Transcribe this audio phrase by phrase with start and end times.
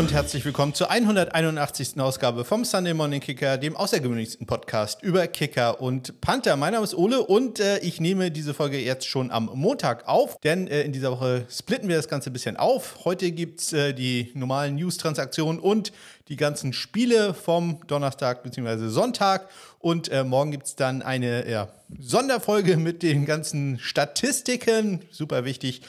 [0.00, 2.00] und herzlich willkommen zur 181.
[2.00, 6.56] Ausgabe vom Sunday Morning Kicker, dem außergewöhnlichsten Podcast über Kicker und Panther.
[6.56, 10.40] Mein Name ist Ole und äh, ich nehme diese Folge jetzt schon am Montag auf,
[10.40, 13.04] denn äh, in dieser Woche splitten wir das Ganze ein bisschen auf.
[13.04, 15.92] Heute gibt es äh, die normalen News-Transaktionen und
[16.28, 18.88] die ganzen Spiele vom Donnerstag bzw.
[18.88, 19.50] Sonntag.
[19.80, 25.82] Und äh, morgen gibt es dann eine ja, Sonderfolge mit den ganzen Statistiken, super wichtig.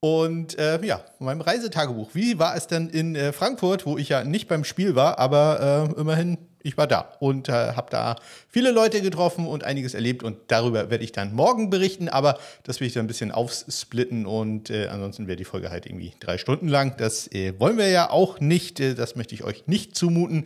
[0.00, 2.10] Und äh, ja, meinem Reisetagebuch.
[2.14, 5.90] Wie war es denn in äh, Frankfurt, wo ich ja nicht beim Spiel war, aber
[5.96, 8.14] äh, immerhin, ich war da und äh, habe da
[8.48, 12.78] viele Leute getroffen und einiges erlebt und darüber werde ich dann morgen berichten, aber das
[12.78, 16.38] will ich dann ein bisschen aufsplitten und äh, ansonsten wäre die Folge halt irgendwie drei
[16.38, 16.96] Stunden lang.
[16.96, 20.44] Das äh, wollen wir ja auch nicht, das möchte ich euch nicht zumuten.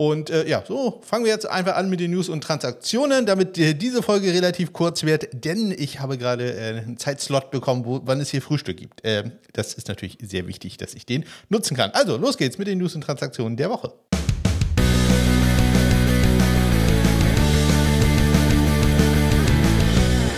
[0.00, 3.58] Und äh, ja, so fangen wir jetzt einfach an mit den News und Transaktionen, damit
[3.58, 8.00] äh, diese Folge relativ kurz wird, denn ich habe gerade äh, einen Zeitslot bekommen, wo,
[8.04, 9.00] wann es hier Frühstück gibt.
[9.02, 11.90] Ähm, das ist natürlich sehr wichtig, dass ich den nutzen kann.
[11.90, 13.92] Also, los geht's mit den News und Transaktionen der Woche.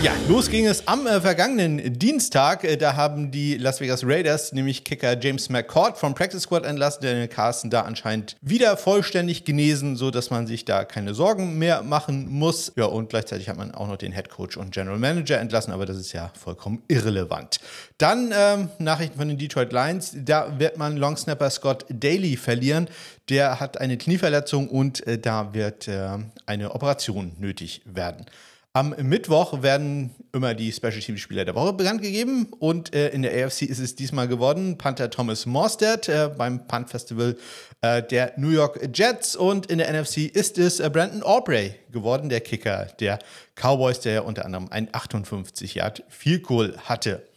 [0.03, 2.63] Ja, los ging es am äh, vergangenen Dienstag.
[2.63, 7.03] Äh, da haben die Las Vegas Raiders nämlich Kicker James McCord vom Practice Squad entlassen.
[7.03, 12.27] Daniel Carson da anscheinend wieder vollständig genesen, sodass man sich da keine Sorgen mehr machen
[12.31, 12.71] muss.
[12.75, 15.85] Ja, und gleichzeitig hat man auch noch den Head Coach und General Manager entlassen, aber
[15.85, 17.59] das ist ja vollkommen irrelevant.
[17.99, 20.15] Dann ähm, Nachrichten von den Detroit Lions.
[20.15, 22.89] Da wird man Longsnapper Scott Daly verlieren.
[23.29, 28.25] Der hat eine Knieverletzung und äh, da wird äh, eine Operation nötig werden.
[28.73, 33.21] Am Mittwoch werden immer die Special Team Spieler der Woche bekannt gegeben und äh, in
[33.21, 37.35] der AFC ist es diesmal geworden Panther Thomas Morstead äh, beim Punt Festival
[37.81, 42.29] äh, der New York Jets und in der NFC ist es äh, Brandon Aubrey geworden,
[42.29, 43.19] der Kicker der
[43.55, 47.27] Cowboys, der unter anderem ein 58 Yard Field Goal hatte.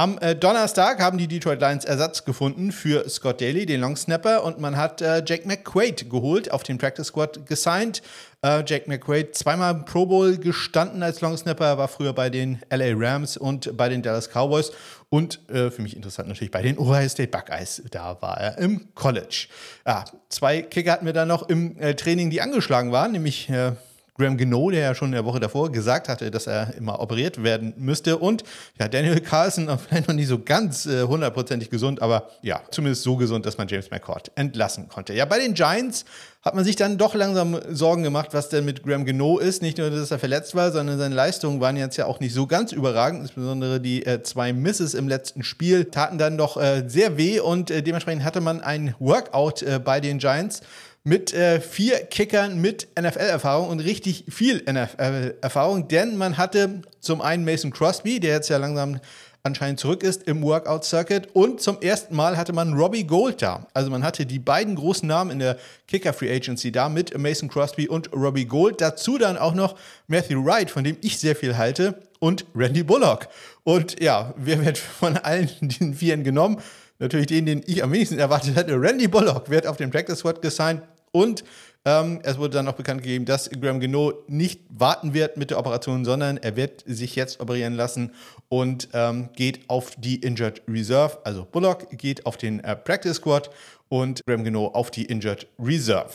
[0.00, 4.44] Am äh, Donnerstag haben die Detroit Lions Ersatz gefunden für Scott Daly, den Long Snapper,
[4.44, 8.00] und man hat äh, Jake McQuaid geholt, auf den Practice Squad gesigned.
[8.40, 12.60] Äh, Jake McQuaid zweimal im Pro Bowl gestanden als Long Snapper, war früher bei den
[12.70, 14.72] LA Rams und bei den Dallas Cowboys
[15.10, 17.82] und äh, für mich interessant natürlich bei den Ohio State Buckeyes.
[17.90, 19.48] Da war er im College.
[19.86, 23.72] Ja, zwei Kicker hatten wir dann noch im äh, Training, die angeschlagen waren, nämlich äh,
[24.20, 27.42] Graham Gino, der ja schon in der Woche davor gesagt hatte, dass er immer operiert
[27.42, 28.18] werden müsste.
[28.18, 28.44] Und
[28.78, 33.16] ja, Daniel Carlson, vielleicht noch nicht so ganz äh, hundertprozentig gesund, aber ja, zumindest so
[33.16, 35.14] gesund, dass man James McCord entlassen konnte.
[35.14, 36.04] Ja, bei den Giants
[36.42, 39.60] hat man sich dann doch langsam Sorgen gemacht, was denn mit Graham Gino ist.
[39.60, 42.46] Nicht nur, dass er verletzt war, sondern seine Leistungen waren jetzt ja auch nicht so
[42.46, 43.20] ganz überragend.
[43.20, 47.70] Insbesondere die äh, zwei Misses im letzten Spiel taten dann doch äh, sehr weh und
[47.70, 50.62] äh, dementsprechend hatte man ein Workout äh, bei den Giants
[51.02, 57.44] mit äh, vier Kickern mit NFL-Erfahrung und richtig viel NFL-Erfahrung, denn man hatte zum einen
[57.44, 59.00] Mason Crosby, der jetzt ja langsam
[59.42, 63.66] anscheinend zurück ist im Workout Circuit und zum ersten Mal hatte man Robbie Gold da.
[63.72, 65.56] Also man hatte die beiden großen Namen in der
[65.88, 68.80] Kicker Free Agency da mit Mason Crosby und Robbie Gold.
[68.80, 69.76] Dazu dann auch noch
[70.08, 73.28] Matthew Wright, von dem ich sehr viel halte, und Randy Bullock.
[73.64, 76.60] Und ja, wer wird von allen diesen Vieren genommen?
[77.00, 78.80] Natürlich den, den ich am wenigsten erwartet hatte.
[78.80, 81.42] Randy Bullock wird auf den Practice Squad gesigned und
[81.84, 85.58] ähm, es wurde dann noch bekannt gegeben, dass Graham Gino nicht warten wird mit der
[85.58, 88.12] Operation, sondern er wird sich jetzt operieren lassen
[88.48, 91.18] und ähm, geht auf die Injured Reserve.
[91.24, 93.50] Also Bullock geht auf den äh, Practice Squad
[93.88, 96.10] und Graham Gino auf die Injured Reserve.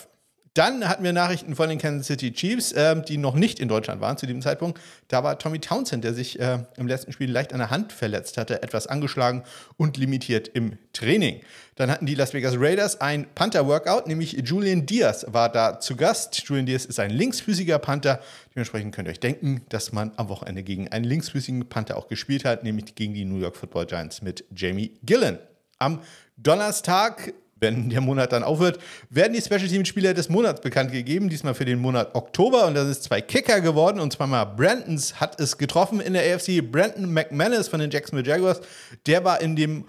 [0.55, 3.99] Dann hatten wir Nachrichten von den Kansas City Chiefs, äh, die noch nicht in Deutschland
[3.99, 4.79] waren zu diesem Zeitpunkt.
[5.09, 8.38] Da war Tommy Townsend, der sich äh, im letzten Spiel leicht an der Hand verletzt
[8.38, 9.43] hatte, etwas angeschlagen
[9.75, 11.41] und limitiert im Training.
[11.75, 16.41] Dann hatten die Las Vegas Raiders ein Panther-Workout, nämlich Julian Diaz war da zu Gast.
[16.47, 18.22] Julian Diaz ist ein linksfüßiger Panther.
[18.55, 22.45] Dementsprechend könnt ihr euch denken, dass man am Wochenende gegen einen linksfüßigen Panther auch gespielt
[22.45, 25.37] hat, nämlich gegen die New York Football Giants mit Jamie Gillen.
[25.79, 25.99] Am
[26.37, 27.33] Donnerstag
[27.65, 31.29] wenn der Monat dann aufhört, werden die Special Team Spieler des Monats bekannt gegeben.
[31.29, 32.67] Diesmal für den Monat Oktober.
[32.67, 33.99] Und das ist zwei Kicker geworden.
[33.99, 36.61] Und zwar mal Brandons hat es getroffen in der AFC.
[36.61, 38.61] Brandon McManus von den Jacksonville Jaguars.
[39.07, 39.85] Der war in dem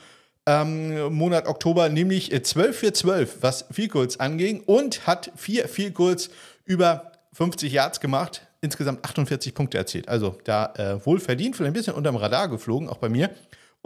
[0.47, 4.61] ähm, Monat Oktober nämlich 12 äh, für 12, was Field Goals anging.
[4.61, 6.31] Und hat vier Field Goals
[6.65, 8.47] über 50 Yards gemacht.
[8.63, 10.09] Insgesamt 48 Punkte erzielt.
[10.09, 13.31] Also da äh, wohl verdient, vielleicht ein bisschen unterm Radar geflogen, auch bei mir.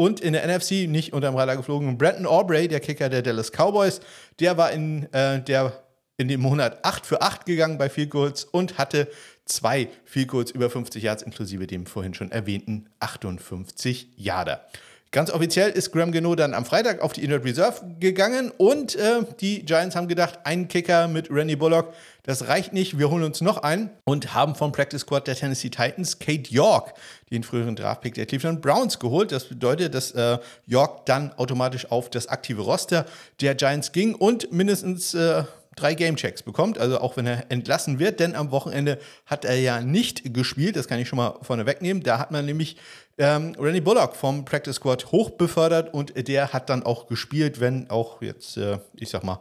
[0.01, 1.99] Und in der NFC nicht unterm Radar geflogen.
[1.99, 4.01] Brandon Aubrey, der Kicker der Dallas Cowboys,
[4.39, 5.75] der war in, äh, der
[6.17, 9.09] in dem Monat 8 für 8 gegangen bei Field Goals und hatte
[9.45, 14.65] zwei Field Goals über 50 Yards, inklusive dem vorhin schon erwähnten 58 Yarder.
[15.13, 19.25] Ganz offiziell ist Graham Geno dann am Freitag auf die Inner Reserve gegangen und äh,
[19.41, 21.93] die Giants haben gedacht, ein Kicker mit Randy Bullock,
[22.23, 25.69] das reicht nicht, wir holen uns noch einen und haben vom Practice Squad der Tennessee
[25.69, 26.95] Titans Kate York,
[27.33, 29.33] den früheren Draftpick der Cleveland Browns, geholt.
[29.33, 33.05] Das bedeutet, dass äh, York dann automatisch auf das aktive Roster
[33.41, 35.43] der Giants ging und mindestens äh,
[35.75, 39.81] drei Gamechecks bekommt, also auch wenn er entlassen wird, denn am Wochenende hat er ja
[39.81, 42.03] nicht gespielt, das kann ich schon mal vorne wegnehmen.
[42.03, 42.77] Da hat man nämlich
[43.21, 47.89] ähm, Randy Bullock vom Practice Squad hoch befördert und der hat dann auch gespielt, wenn
[47.91, 49.39] auch jetzt, äh, ich sag mal,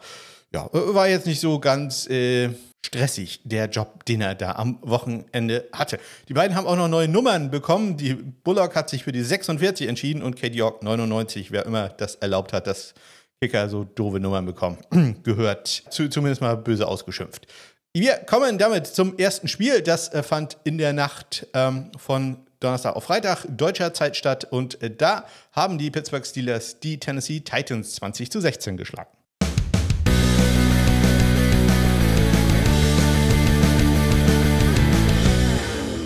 [0.53, 2.49] ja, war jetzt nicht so ganz äh,
[2.85, 5.99] stressig, der Job, den er da am Wochenende hatte.
[6.27, 7.97] Die beiden haben auch noch neue Nummern bekommen.
[7.97, 12.15] Die Bullock hat sich für die 46 entschieden und Kate York 99, wer immer das
[12.15, 12.93] erlaubt hat, dass
[13.41, 14.77] Kicker so doofe Nummern bekommen.
[15.23, 17.47] Gehört zu, zumindest mal böse ausgeschimpft.
[17.93, 19.81] Wir kommen damit zum ersten Spiel.
[19.81, 24.81] Das äh, fand in der Nacht ähm, von Donnerstag auf Freitag deutscher Zeit statt und
[24.83, 29.09] äh, da haben die Pittsburgh Steelers die Tennessee Titans 20 zu 16 geschlagen.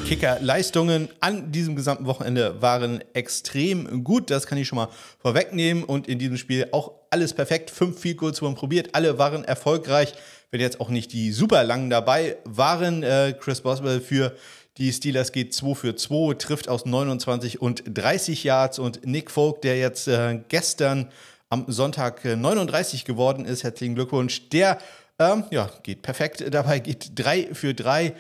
[0.06, 4.30] Kicker-Leistungen an diesem gesamten Wochenende waren extrem gut.
[4.30, 5.84] Das kann ich schon mal vorwegnehmen.
[5.84, 7.72] Und in diesem Spiel auch alles perfekt.
[7.72, 8.94] Fünf Field Goals wurden probiert.
[8.94, 10.14] Alle waren erfolgreich.
[10.52, 14.36] Wenn jetzt auch nicht die super langen dabei waren, äh, Chris Boswell für
[14.78, 18.80] die Steelers geht 2 für 2, trifft aus 29 und 30 Yards.
[18.80, 21.12] Und Nick Folk, der jetzt äh, gestern
[21.50, 24.50] am Sonntag äh, 39 geworden ist, herzlichen Glückwunsch.
[24.50, 24.80] Der
[25.20, 28.14] ähm, ja, geht perfekt dabei, geht 3 für 3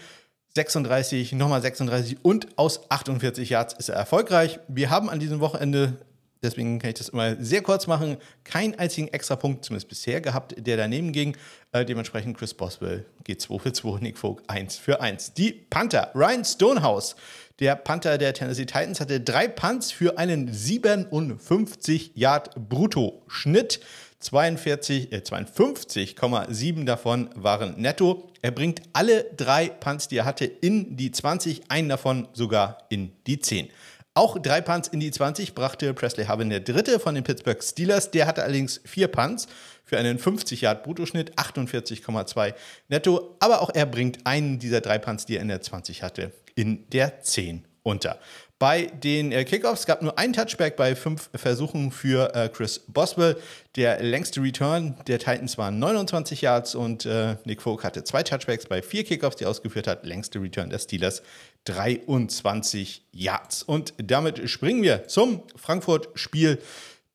[0.55, 4.59] 36, nochmal 36 und aus 48 Yards ist er erfolgreich.
[4.67, 5.97] Wir haben an diesem Wochenende,
[6.44, 10.56] deswegen kann ich das immer sehr kurz machen, keinen einzigen extra Punkt, zumindest bisher, gehabt,
[10.57, 11.36] der daneben ging.
[11.72, 15.34] Äh, dementsprechend Chris Boswell geht 2 für 2, Nick Folk 1 für 1.
[15.34, 17.16] Die Panther, Ryan Stonehouse,
[17.60, 23.80] der Panther der Tennessee Titans, hatte drei Punts für einen 57 Yard Brutto-Schnitt.
[24.19, 28.31] 42, äh, 52,7 davon waren netto.
[28.42, 33.12] Er bringt alle drei Punts, die er hatte, in die 20, einen davon sogar in
[33.28, 33.69] die 10.
[34.15, 38.12] Auch drei Punts in die 20 brachte Presley Harvin der dritte von den Pittsburgh Steelers.
[38.12, 39.48] Der hatte allerdings vier Punts
[39.83, 42.54] für einen 50 Yard Bruttoschnitt, 48,2
[42.89, 43.36] netto.
[43.39, 46.88] Aber auch er bringt einen dieser drei Punts, die er in der 20 hatte, in
[46.92, 48.19] der 10 unter.
[48.63, 53.36] Bei den äh, Kickoffs gab nur ein Touchback bei fünf Versuchen für äh, Chris Boswell.
[53.75, 58.65] Der längste Return der Titans waren 29 Yards und äh, Nick Folk hatte zwei Touchbacks
[58.68, 60.06] bei vier Kickoffs, die er ausgeführt hat.
[60.06, 61.24] Längste Return der Steelers
[61.65, 63.63] 23 Yards.
[63.63, 66.57] Und damit springen wir zum Frankfurt-Spiel.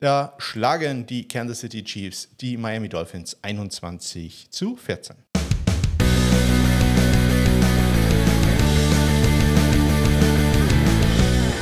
[0.00, 5.16] Da schlagen die Kansas City Chiefs die Miami Dolphins 21 zu 14.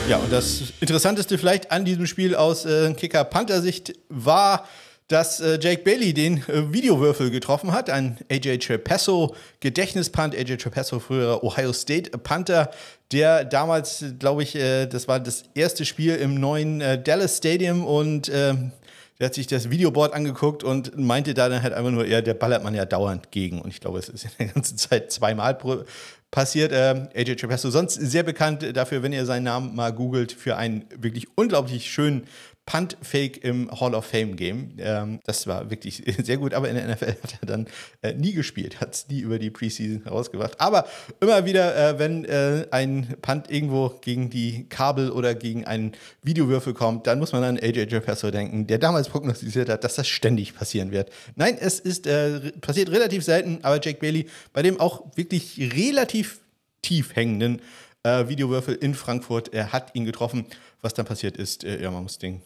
[0.08, 4.64] Ja, und das Interessanteste vielleicht an diesem Spiel aus äh, Kicker-Panther-Sicht war,
[5.08, 7.90] dass äh, Jake Bailey den äh, Videowürfel getroffen hat.
[7.90, 10.36] Ein AJ Trapasso Gedächtnispunt.
[10.36, 12.70] AJ Trapasso, früher Ohio State Panther,
[13.10, 17.84] der damals, glaube ich, äh, das war das erste Spiel im neuen äh, Dallas Stadium
[17.84, 18.70] und ähm,
[19.18, 22.34] der hat sich das Videoboard angeguckt und meinte da dann halt einfach nur, ja, der
[22.34, 23.62] ballert man ja dauernd gegen.
[23.62, 25.54] Und ich glaube, es ist in der ganzen Zeit zweimal
[26.30, 26.72] passiert.
[26.72, 30.84] Äh, AJ Trapasso, sonst sehr bekannt dafür, wenn ihr seinen Namen mal googelt, für einen
[30.94, 32.26] wirklich unglaublich schönen
[32.66, 34.72] Punt-Fake im Hall of Fame-Game.
[34.78, 37.66] Ähm, das war wirklich sehr gut, aber in der NFL hat er dann
[38.02, 40.60] äh, nie gespielt, hat es nie über die Preseason herausgebracht.
[40.60, 40.84] Aber
[41.20, 45.92] immer wieder, äh, wenn äh, ein Punt irgendwo gegen die Kabel oder gegen einen
[46.22, 50.08] Videowürfel kommt, dann muss man an AJ Trapasso denken, der damals prognostiziert hat, dass das
[50.08, 51.10] ständig passieren wird.
[51.36, 56.40] Nein, es ist äh, passiert relativ selten, aber Jake Bailey, bei dem auch wirklich relativ
[56.82, 57.62] tief hängenden
[58.02, 60.46] äh, Videowürfel in Frankfurt, er hat ihn getroffen.
[60.82, 62.42] Was dann passiert ist, äh, ja, man muss den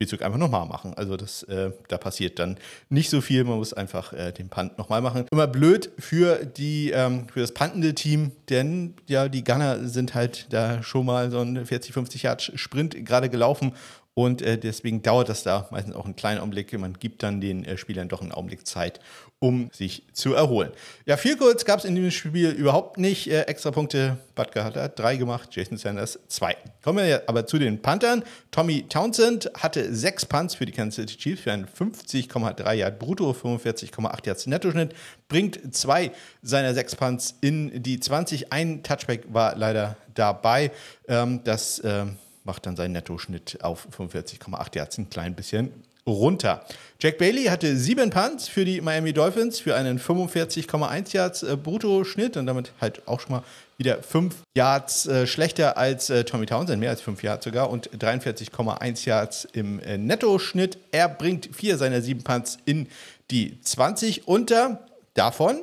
[0.00, 0.94] Spielzug einfach nochmal machen.
[0.94, 2.56] Also das, äh, da passiert dann
[2.88, 3.44] nicht so viel.
[3.44, 5.26] Man muss einfach äh, den Punt nochmal machen.
[5.30, 10.46] Immer blöd für die ähm, für das puntende Team, denn ja die Gunner sind halt
[10.54, 13.74] da schon mal so ein 40, 50 Yard Sprint gerade gelaufen
[14.20, 16.78] und äh, deswegen dauert das da meistens auch einen kleinen Augenblick.
[16.78, 19.00] Man gibt dann den äh, Spielern doch einen Augenblick Zeit,
[19.38, 20.72] um sich zu erholen.
[21.06, 23.30] Ja, viel kurz gab es in diesem Spiel überhaupt nicht.
[23.30, 26.54] Äh, extra Punkte, Butker hat drei gemacht, Jason Sanders zwei.
[26.84, 28.22] Kommen wir aber zu den Panthern.
[28.50, 33.30] Tommy Townsend hatte sechs Punts für die Kansas City Chiefs für einen 50,3 Yard brutto,
[33.30, 34.94] 45,8 Yards Nettoschnitt,
[35.28, 36.10] bringt zwei
[36.42, 38.52] seiner sechs Punts in die 20.
[38.52, 40.72] Ein Touchback war leider dabei.
[41.08, 45.72] Ähm, das ähm, macht dann seinen Nettoschnitt auf 45,8 Yards ein klein bisschen
[46.06, 46.64] runter.
[46.98, 52.36] Jack Bailey hatte sieben Punts für die Miami Dolphins für einen 45,1 Yards äh, Bruttoschnitt
[52.36, 53.42] und damit halt auch schon mal
[53.78, 57.90] wieder 5 Yards äh, schlechter als äh, Tommy Townsend, mehr als 5 Yards sogar und
[57.90, 60.78] 43,1 Yards im äh, Nettoschnitt.
[60.90, 62.88] Er bringt vier seiner sieben Punts in
[63.30, 65.60] die 20 unter, davon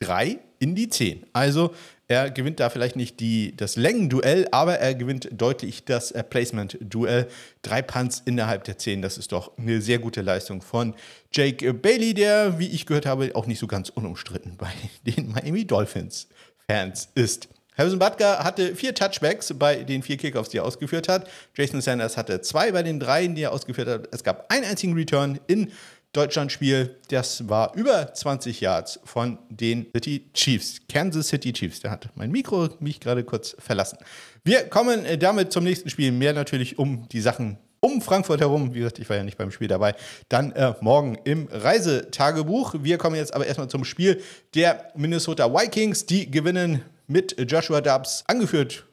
[0.00, 1.26] drei in die 10.
[1.32, 1.74] Also
[2.12, 7.26] er gewinnt da vielleicht nicht die, das Längenduell, aber er gewinnt deutlich das äh, Placement-Duell.
[7.62, 10.94] Drei Punts innerhalb der 10, das ist doch eine sehr gute Leistung von
[11.32, 14.70] Jake Bailey, der, wie ich gehört habe, auch nicht so ganz unumstritten bei
[15.06, 17.48] den Miami Dolphins-Fans ist.
[17.78, 21.26] Harrison Butker hatte vier Touchbacks bei den vier Kickoffs, die er ausgeführt hat.
[21.56, 24.08] Jason Sanders hatte zwei bei den dreien, die er ausgeführt hat.
[24.12, 25.72] Es gab einen einzigen Return in
[26.12, 31.80] Deutschlandspiel, das war über 20 Yards von den City Chiefs, Kansas City Chiefs.
[31.80, 33.96] Da hat mein Mikro mich gerade kurz verlassen.
[34.44, 36.12] Wir kommen äh, damit zum nächsten Spiel.
[36.12, 38.74] Mehr natürlich um die Sachen um Frankfurt herum.
[38.74, 39.94] Wie gesagt, ich war ja nicht beim Spiel dabei.
[40.28, 42.74] Dann äh, morgen im Reisetagebuch.
[42.80, 44.22] Wir kommen jetzt aber erstmal zum Spiel
[44.54, 46.04] der Minnesota Vikings.
[46.04, 48.84] Die gewinnen mit Joshua Dubs, angeführt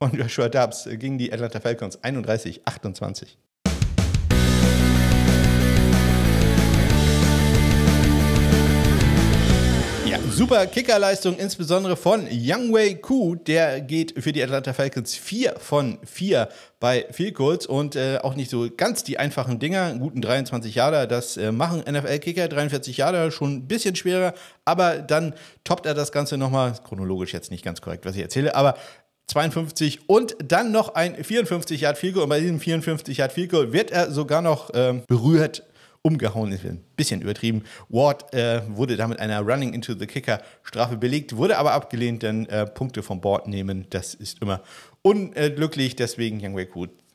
[0.00, 3.36] von Joshua Dubs, gegen die Atlanta Falcons 31-28.
[10.30, 13.34] Super Kickerleistung, insbesondere von Young Wei Ku.
[13.34, 16.48] Der geht für die Atlanta Falcons 4 von 4
[16.80, 19.94] bei Field Goals und äh, auch nicht so ganz die einfachen Dinger.
[19.94, 22.48] guten 23 Jahre, das äh, machen NFL-Kicker.
[22.48, 26.74] 43 Jahre, schon ein bisschen schwerer, aber dann toppt er das Ganze nochmal.
[26.84, 28.76] Chronologisch jetzt nicht ganz korrekt, was ich erzähle, aber
[29.28, 32.24] 52 und dann noch ein 54 Yard Field Goal.
[32.24, 35.64] Und bei diesem 54 Yard Field Goal wird er sogar noch äh, berührt
[36.06, 37.64] umgehauen ist ein bisschen übertrieben.
[37.88, 42.46] Ward äh, wurde damit einer Running into the Kicker Strafe belegt, wurde aber abgelehnt, denn
[42.46, 44.62] äh, Punkte vom Board nehmen, das ist immer
[45.02, 45.96] unglücklich.
[45.96, 46.68] Deswegen Young Wei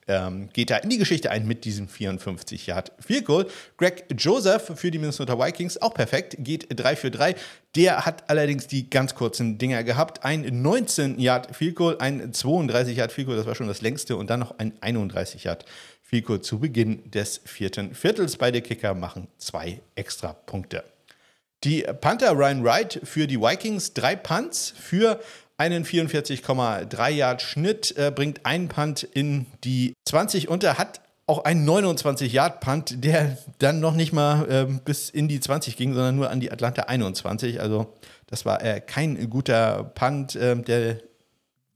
[0.09, 3.47] ähm, geht da in die Geschichte ein mit diesem 54 Yard Field Goal.
[3.77, 7.35] Greg Joseph für die Minnesota Vikings auch perfekt, geht 3 für 3.
[7.75, 10.25] Der hat allerdings die ganz kurzen Dinger gehabt.
[10.25, 14.17] Ein 19 Yard Field Goal, ein 32 Yard Field Goal, das war schon das längste
[14.17, 18.35] und dann noch ein 31 Yard Field Fico zu Beginn des vierten Viertels.
[18.35, 20.83] Beide Kicker machen zwei extra Punkte.
[21.63, 25.21] Die Panther Ryan Wright für die Vikings drei Punts für
[25.55, 31.45] einen 44,3 Yard Schnitt, äh, bringt einen Punt in die 20 und er hat auch
[31.45, 35.93] einen 29 Yard Punt, der dann noch nicht mal äh, bis in die 20 ging,
[35.93, 37.61] sondern nur an die Atlanta 21.
[37.61, 37.93] Also
[38.27, 40.97] das war äh, kein guter Punt, äh, der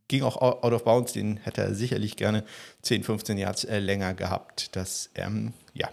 [0.08, 2.44] ging auch out of bounds, den hätte er sicherlich gerne
[2.82, 4.76] 10, 15 Yards äh, länger gehabt.
[4.76, 5.90] Das, ähm, ja,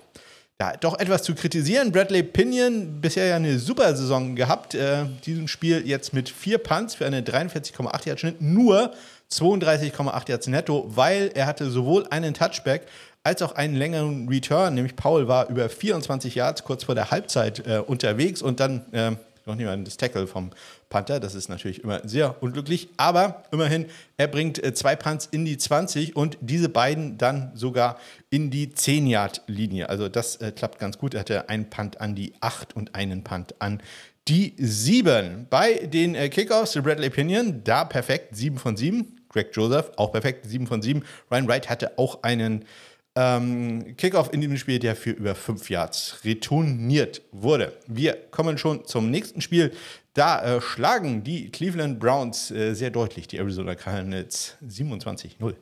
[0.58, 1.92] da doch etwas zu kritisieren.
[1.92, 4.74] Bradley Pinion, bisher ja eine super Saison gehabt.
[4.74, 8.92] Äh, diesem Spiel jetzt mit vier Punts für eine 43,8 Yard Schnitt, nur
[9.30, 12.82] 32,8 Yards netto, weil er hatte sowohl einen Touchback
[13.24, 17.66] als auch einen längeren Return, nämlich Paul war über 24 Yards kurz vor der Halbzeit
[17.66, 19.12] äh, unterwegs und dann äh,
[19.46, 20.50] noch mal das Tackle vom
[20.92, 21.18] Panther.
[21.18, 22.90] Das ist natürlich immer sehr unglücklich.
[22.98, 23.86] Aber immerhin,
[24.18, 27.98] er bringt äh, zwei Punts in die 20 und diese beiden dann sogar
[28.30, 29.88] in die 10-Yard-Linie.
[29.88, 31.14] Also das äh, klappt ganz gut.
[31.14, 33.82] Er hatte einen Punt an die 8 und einen Punt an
[34.28, 35.46] die 7.
[35.50, 39.20] Bei den äh, Kickoffs, Bradley Pinion, da perfekt, 7 von 7.
[39.30, 41.02] Greg Joseph, auch perfekt, 7 von 7.
[41.30, 42.66] Ryan Wright hatte auch einen
[43.14, 47.72] ähm, Kickoff in diesem Spiel, der für über 5 Yards retourniert wurde.
[47.86, 49.72] Wir kommen schon zum nächsten Spiel.
[50.14, 55.54] Da äh, schlagen die Cleveland Browns äh, sehr deutlich die Arizona Cardinals 27-0.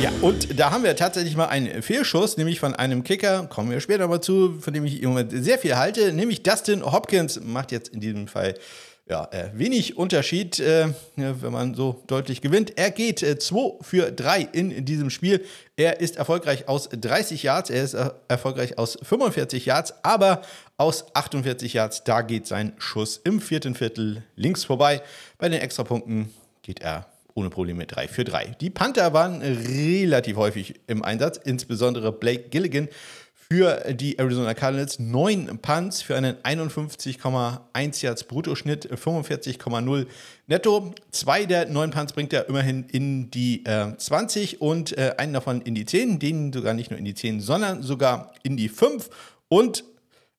[0.00, 3.78] Ja, und da haben wir tatsächlich mal einen Fehlschuss, nämlich von einem Kicker, kommen wir
[3.78, 7.70] später mal zu, von dem ich im Moment sehr viel halte, nämlich Dustin Hopkins macht
[7.70, 8.54] jetzt in diesem Fall
[9.12, 12.78] ja, äh, wenig Unterschied, äh, wenn man so deutlich gewinnt.
[12.78, 15.44] Er geht 2 äh, für 3 in diesem Spiel.
[15.76, 20.40] Er ist erfolgreich aus 30 Yards, er ist äh, erfolgreich aus 45 Yards, aber
[20.78, 25.02] aus 48 Yards, da geht sein Schuss im vierten Viertel links vorbei.
[25.36, 28.56] Bei den Extrapunkten geht er ohne Probleme 3 für 3.
[28.62, 32.88] Die Panther waren relativ häufig im Einsatz, insbesondere Blake Gilligan
[33.52, 34.98] für die Arizona Cardinals.
[34.98, 40.06] Neun Punts für einen 51,1 Yards Bruttoschnitt, 45,0
[40.46, 40.94] netto.
[41.10, 45.60] Zwei der neun Punts bringt er immerhin in die äh, 20 und äh, einen davon
[45.60, 46.18] in die 10.
[46.18, 49.10] Den sogar nicht nur in die 10, sondern sogar in die 5.
[49.48, 49.84] Und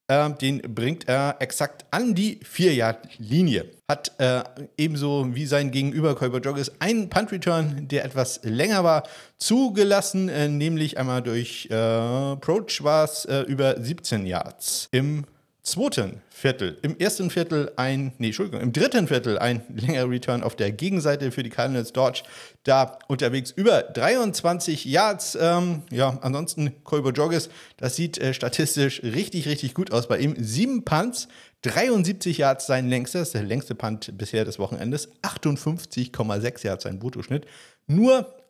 [0.07, 3.65] äh, den bringt er exakt an die 4-Yard-Linie.
[3.89, 4.43] Hat äh,
[4.77, 9.03] ebenso wie sein Gegenüber Colbert Joggers einen Punt-Return, der etwas länger war,
[9.37, 15.25] zugelassen, äh, nämlich einmal durch äh, Approach war es äh, über 17 Yards im
[15.63, 16.77] zweiten Viertel.
[16.81, 21.31] Im ersten Viertel ein, nee, Entschuldigung, im dritten Viertel ein längerer Return auf der Gegenseite
[21.31, 22.23] für die Cardinals Dodge.
[22.63, 25.37] Da unterwegs über 23 Yards.
[25.39, 30.35] Ähm, ja, ansonsten Kolber Joggers, das sieht äh, statistisch richtig, richtig gut aus bei ihm.
[30.37, 31.29] Sieben Punts,
[31.61, 35.09] 73 Yards sein längstes, der längste Punt bisher des Wochenendes.
[35.21, 37.45] 58,6 Yards sein Bruttoschnitt.
[37.87, 38.42] Nur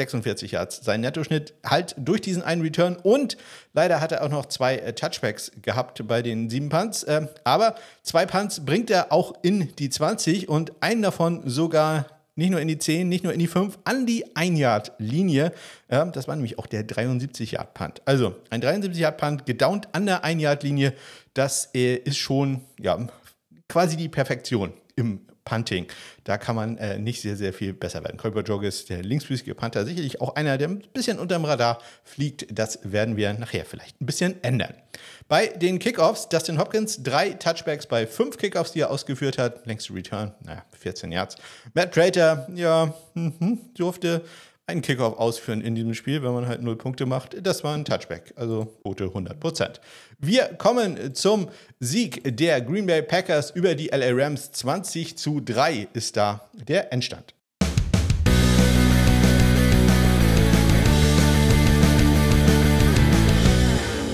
[0.00, 3.36] 46 Yards sein Nettoschnitt, halt durch diesen einen Return und
[3.74, 7.04] leider hat er auch noch zwei äh, Touchbacks gehabt bei den sieben Punts.
[7.04, 12.50] Äh, aber zwei Punts bringt er auch in die 20 und einen davon sogar nicht
[12.50, 15.52] nur in die 10, nicht nur in die 5, an die 1-Yard-Linie.
[15.86, 18.02] Äh, das war nämlich auch der 73-Yard-Punt.
[18.04, 20.94] Also ein 73-Yard-Punt gedownt an der 1-Yard-Linie,
[21.34, 22.98] das äh, ist schon ja,
[23.68, 25.86] quasi die Perfektion im Punting.
[26.24, 28.16] Da kann man äh, nicht sehr, sehr viel besser werden.
[28.16, 32.46] Kolber Joggis, der linksfüßige Panther, sicherlich auch einer, der ein bisschen unterm Radar fliegt.
[32.50, 34.74] Das werden wir nachher vielleicht ein bisschen ändern.
[35.28, 39.66] Bei den Kickoffs, Dustin Hopkins, drei Touchbacks bei fünf Kickoffs, die er ausgeführt hat.
[39.66, 41.36] Längste Return, naja, 14 Yards.
[41.74, 44.22] Matt Prater, ja, mh, durfte
[44.66, 47.36] einen Kickoff ausführen in diesem Spiel, wenn man halt null Punkte macht.
[47.46, 49.80] Das war ein Touchback, also gute 100 Prozent.
[50.18, 51.48] Wir kommen zum
[51.80, 54.52] Sieg der Green Bay Packers über die LA Rams.
[54.52, 57.33] 20 zu 3 ist da der Endstand.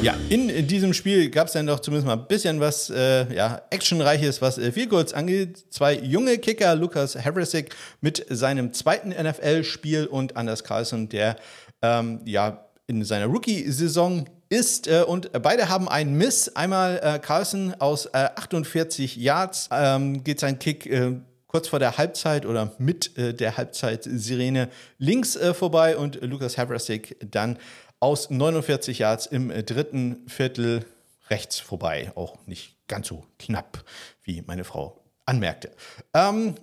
[0.02, 3.60] Ja, in diesem Spiel gab es dann doch zumindest mal ein bisschen was äh, ja,
[3.68, 5.66] Actionreiches, was äh, viel kurz angeht.
[5.68, 11.36] Zwei junge Kicker, Lukas Havrasik mit seinem zweiten NFL-Spiel und Anders Carlson, der
[11.82, 14.88] ähm, ja in seiner Rookie-Saison ist.
[14.88, 16.56] Äh, und beide haben einen Miss.
[16.56, 21.98] Einmal äh, Carlson aus äh, 48 Yards ähm, geht sein Kick äh, kurz vor der
[21.98, 27.58] Halbzeit oder mit äh, der Halbzeit-Sirene links äh, vorbei und Lukas Havrasik dann
[27.98, 30.84] aus 49 Yards im äh, dritten Viertel
[31.28, 32.12] rechts vorbei.
[32.14, 33.82] Auch nicht ganz so knapp,
[34.22, 35.72] wie meine Frau anmerkte.
[36.14, 36.54] Ähm,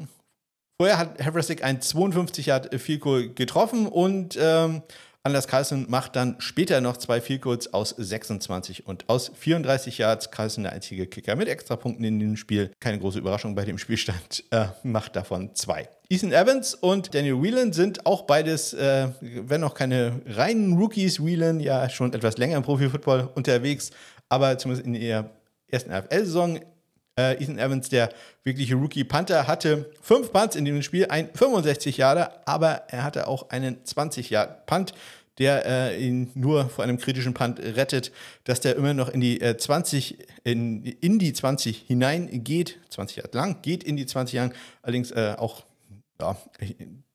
[0.78, 4.84] vorher hat Havrasik ein 52 Yard Field Goal getroffen und ähm,
[5.28, 10.32] Anders Carlson macht dann später noch zwei Field Goals aus 26 und aus 34 Yards.
[10.32, 12.72] Carlson der einzige Kicker mit Extrapunkten in dem Spiel.
[12.80, 14.46] Keine große Überraschung bei dem Spielstand.
[14.52, 15.90] Äh, macht davon zwei.
[16.10, 21.60] Ethan Evans und Daniel Whelan sind auch beides, äh, wenn noch keine reinen Rookies, Whelan
[21.60, 23.92] ja schon etwas länger im Profifootball unterwegs,
[24.30, 25.30] aber zumindest in ihrer
[25.68, 26.60] ersten NFL-Saison
[27.18, 28.10] äh, Ethan Evans, der
[28.44, 33.28] wirkliche Rookie Panther, hatte fünf Punts in dem Spiel, ein 65 Jahre, aber er hatte
[33.28, 34.94] auch einen 20 Jahre Punt,
[35.40, 38.12] der äh, ihn nur vor einem kritischen Punt rettet,
[38.44, 43.30] dass der immer noch in die äh, 20 in, in die 20 hineingeht, 20 Jahre
[43.34, 45.66] lang, geht in die 20 Jahre, allerdings äh, auch
[46.20, 46.36] ja,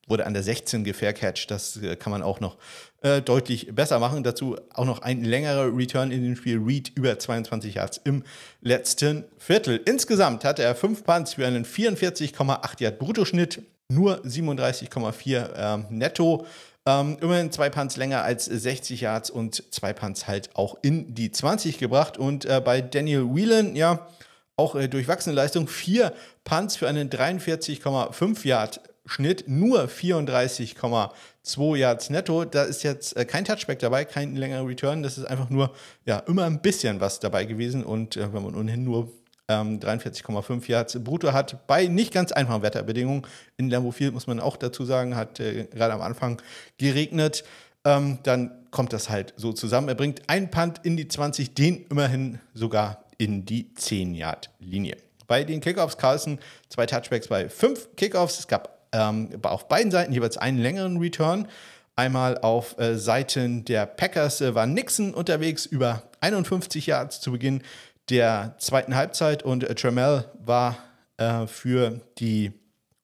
[0.07, 1.49] wurde an der 16 gefaircatcht.
[1.49, 2.57] Das äh, kann man auch noch
[3.01, 4.23] äh, deutlich besser machen.
[4.23, 6.59] Dazu auch noch ein längerer Return in dem Spiel.
[6.59, 8.23] Reed über 22 Yards im
[8.61, 9.81] letzten Viertel.
[9.85, 16.45] Insgesamt hatte er fünf Punts für einen 44,8 Yard Bruttoschnitt, nur 37,4 ähm, netto.
[16.85, 21.31] Ähm, immerhin zwei Punts länger als 60 Yards und zwei Punts halt auch in die
[21.31, 22.17] 20 gebracht.
[22.17, 24.07] Und äh, bei Daniel Whelan, ja,
[24.57, 32.45] auch äh, durchwachsene Leistung, vier Punts für einen 43,5 Yard Schnitt nur 34,2 Yards netto.
[32.45, 35.03] Da ist jetzt äh, kein Touchback dabei, kein längerer Return.
[35.03, 35.73] Das ist einfach nur
[36.05, 37.83] ja, immer ein bisschen was dabei gewesen.
[37.83, 39.11] Und äh, wenn man ohnehin nur
[39.47, 43.27] ähm, 43,5 Yards brutto hat, bei nicht ganz einfachen Wetterbedingungen,
[43.57, 46.41] in Lambeau Field muss man auch dazu sagen, hat äh, gerade am Anfang
[46.77, 47.43] geregnet.
[47.85, 49.89] Ähm, dann kommt das halt so zusammen.
[49.89, 54.97] Er bringt einen Punt in die 20, den immerhin sogar in die 10-Yard-Linie.
[55.27, 58.39] Bei den Kickoffs Carlson zwei Touchbacks bei fünf Kickoffs.
[58.39, 61.47] Es gab ähm, auf beiden Seiten jeweils einen längeren Return.
[61.95, 67.61] Einmal auf äh, Seiten der Packers äh, war Nixon unterwegs über 51 Yards zu Beginn
[68.09, 70.77] der zweiten Halbzeit und äh, Tremel war
[71.17, 72.51] äh, für die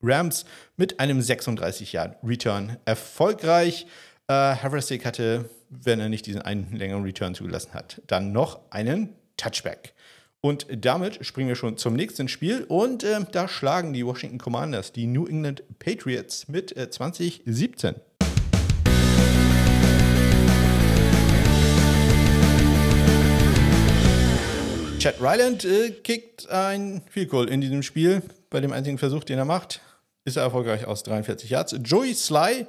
[0.01, 0.45] Rams
[0.77, 3.85] mit einem 36 Yard Return erfolgreich.
[4.27, 9.15] Äh, Havrasik hatte, wenn er nicht diesen einen längeren Return zugelassen hat, dann noch einen
[9.37, 9.93] Touchback.
[10.41, 12.63] Und damit springen wir schon zum nächsten Spiel.
[12.63, 17.95] Und äh, da schlagen die Washington Commanders die New England Patriots mit äh, 2017.
[24.99, 28.21] Chad Ryland äh, kickt ein Field Goal in diesem Spiel.
[28.49, 29.79] Bei dem einzigen Versuch, den er macht,
[30.25, 31.75] ist er erfolgreich aus 43 Yards.
[31.83, 32.67] Joey Sly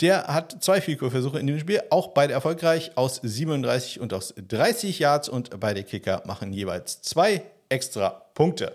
[0.00, 4.98] der hat zwei Field-Goal-Versuche in dem Spiel, auch beide erfolgreich aus 37 und aus 30
[4.98, 8.74] Yards und beide Kicker machen jeweils zwei extra Punkte.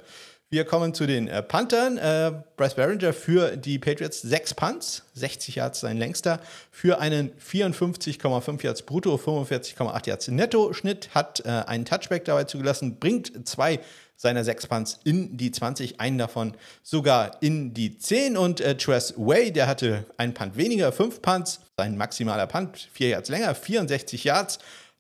[0.51, 1.99] Wir kommen zu den äh, Panthern.
[1.99, 6.39] Äh, Bryce Barringer für die Patriots sechs Punts, 60 Yards sein längster,
[6.71, 12.97] für einen 54,5 Yards brutto, 45,8 Yards netto Schnitt, hat äh, einen Touchback dabei zugelassen,
[12.97, 13.79] bringt zwei
[14.15, 18.35] seiner sechs Punts in die 20, einen davon sogar in die 10.
[18.35, 23.09] Und äh, Tress Way, der hatte einen Punt weniger, fünf Punts, sein maximaler Punt, vier
[23.09, 24.57] Yards länger, 64 Yards.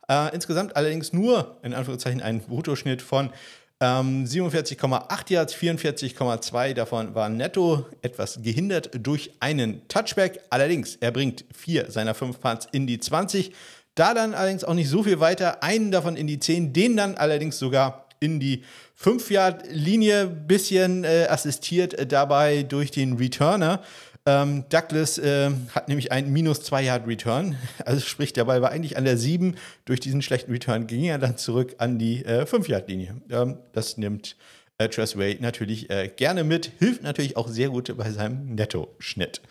[0.07, 3.31] Äh, insgesamt allerdings nur, in Anführungszeichen, ein Bruttoschnitt von
[3.81, 10.41] ähm, 47,8 Yards, 44,2 davon waren netto, etwas gehindert durch einen Touchback.
[10.49, 13.53] Allerdings, er bringt vier seiner fünf Punts in die 20.
[13.95, 17.15] Da dann allerdings auch nicht so viel weiter, einen davon in die 10, den dann
[17.15, 18.63] allerdings sogar in die
[19.01, 23.81] 5-Yard-Linie, bisschen äh, assistiert äh, dabei durch den Returner.
[24.29, 29.05] Ähm, Douglas äh, hat nämlich einen minus 2-Yard-Return, also sprich, der Ball war eigentlich an
[29.05, 29.55] der 7.
[29.85, 33.21] Durch diesen schlechten Return ging er dann zurück an die äh, 5-Yard-Linie.
[33.31, 34.35] Ähm, das nimmt
[34.77, 39.41] äh, Tressway natürlich äh, gerne mit, hilft natürlich auch sehr gut bei seinem Netto-Schnitt.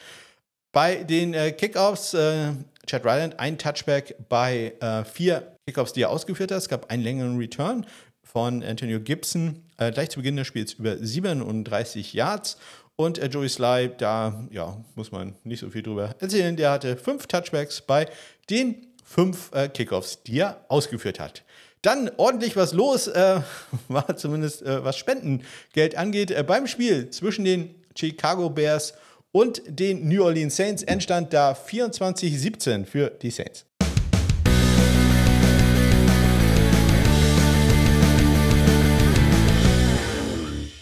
[0.70, 2.52] Bei den äh, Kickoffs, äh,
[2.86, 6.58] Chad Ryland, ein Touchback bei äh, vier Kickoffs, die er ausgeführt hat.
[6.58, 7.84] Es gab einen längeren Return
[8.22, 12.58] von Antonio Gibson gleich zu Beginn des Spiels über 37 Yards.
[13.00, 16.56] Und äh, Joey Sly, da ja, muss man nicht so viel drüber erzählen.
[16.56, 18.08] Der hatte fünf Touchbacks bei
[18.50, 21.44] den fünf äh, Kickoffs, die er ausgeführt hat.
[21.82, 23.40] Dann ordentlich was los, äh,
[23.88, 28.94] war zumindest äh, was Spendengeld angeht, äh, beim Spiel zwischen den Chicago Bears
[29.30, 30.82] und den New Orleans Saints.
[30.82, 33.67] Endstand da 24-17 für die Saints.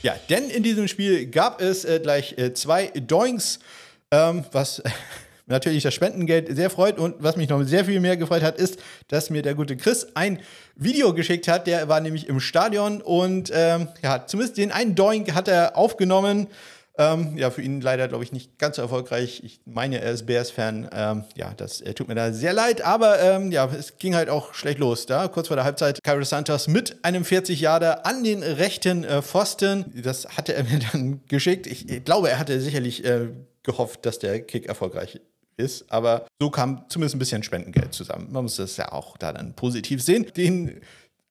[0.07, 3.59] Ja, denn in diesem Spiel gab es äh, gleich äh, zwei Doinks,
[4.13, 4.81] ähm, was
[5.47, 8.79] natürlich das Spendengeld sehr freut und was mich noch sehr viel mehr gefreut hat, ist,
[9.09, 10.39] dass mir der gute Chris ein
[10.77, 11.67] Video geschickt hat.
[11.67, 16.47] Der war nämlich im Stadion und ähm, ja, zumindest den einen Doink hat er aufgenommen.
[16.99, 19.43] Ähm, ja, für ihn leider, glaube ich, nicht ganz so erfolgreich.
[19.45, 20.89] Ich meine, er ist Bears-Fan.
[20.93, 22.81] Ähm, ja, das äh, tut mir da sehr leid.
[22.81, 25.29] Aber ähm, ja, es ging halt auch schlecht los da.
[25.29, 29.93] Kurz vor der Halbzeit, Kyrie Santos mit einem 40-Jahre an den rechten äh, Pfosten.
[30.03, 31.67] Das hatte er mir dann geschickt.
[31.67, 33.29] Ich, ich glaube, er hatte sicherlich äh,
[33.63, 35.21] gehofft, dass der Kick erfolgreich
[35.59, 35.91] ist.
[35.91, 38.29] Aber so kam zumindest ein bisschen Spendengeld zusammen.
[38.31, 40.27] Man muss das ja auch da dann positiv sehen.
[40.37, 40.81] Den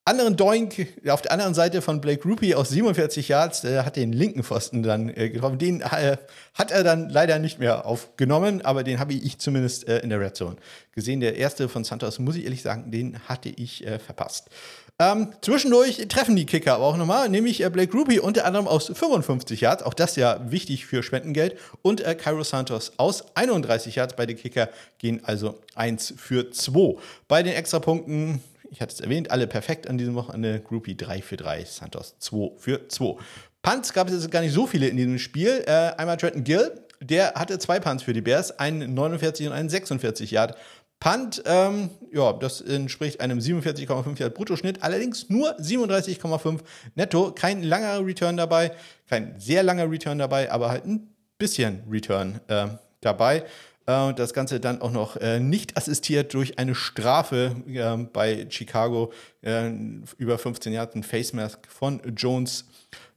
[0.05, 4.13] anderen Doink auf der anderen Seite von Blake Rupi aus 47 Yards, der hat den
[4.13, 5.57] linken Pfosten dann äh, getroffen.
[5.57, 6.17] Den äh,
[6.53, 10.19] hat er dann leider nicht mehr aufgenommen, aber den habe ich zumindest äh, in der
[10.19, 10.57] Red Zone
[10.91, 11.21] gesehen.
[11.21, 14.49] Der erste von Santos, muss ich ehrlich sagen, den hatte ich äh, verpasst.
[14.97, 18.91] Ähm, zwischendurch treffen die Kicker aber auch nochmal, nämlich äh, Blake Ruby unter anderem aus
[18.93, 24.15] 55 Yards, auch das ja wichtig für Spendengeld, und äh, Cairo Santos aus 31 Yards.
[24.15, 26.95] Beide Kicker gehen also 1 für 2.
[27.27, 28.41] Bei den Extrapunkten
[28.75, 30.59] ich hatte es erwähnt, alle perfekt an diesem Wochenende.
[30.59, 33.15] Groupie 3 für 3, Santos 2 für 2.
[33.61, 35.63] Punts gab es jetzt gar nicht so viele in diesem Spiel.
[35.65, 39.69] Äh, einmal Trenton Gill, der hatte zwei Punts für die Bears, einen 49 und einen
[39.69, 40.57] 46 Yard.
[40.99, 46.59] Punt, ähm, ja, das entspricht einem 47,5 Yard Bruttoschnitt, allerdings nur 37,5
[46.95, 47.31] netto.
[47.31, 48.73] Kein langer Return dabei,
[49.09, 52.67] kein sehr langer Return dabei, aber halt ein bisschen Return äh,
[52.99, 53.45] dabei.
[53.85, 59.11] Äh, das Ganze dann auch noch äh, nicht assistiert durch eine Strafe äh, bei Chicago
[59.41, 59.71] äh,
[60.17, 62.65] über 15 Jahre, ein Face Mask von Jones.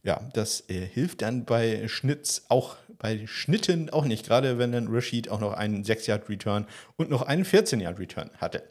[0.03, 4.89] Ja, das äh, hilft dann bei Schnitts auch bei Schnitten auch nicht, gerade wenn dann
[4.89, 8.65] Rashid auch noch einen 6-Yard-Return und noch einen 14-Yard-Return hatte.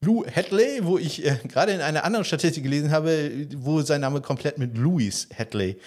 [0.00, 4.20] Lou Hadley, wo ich äh, gerade in einer anderen Statistik gelesen habe, wo sein Name
[4.20, 5.78] komplett mit Louis Hadley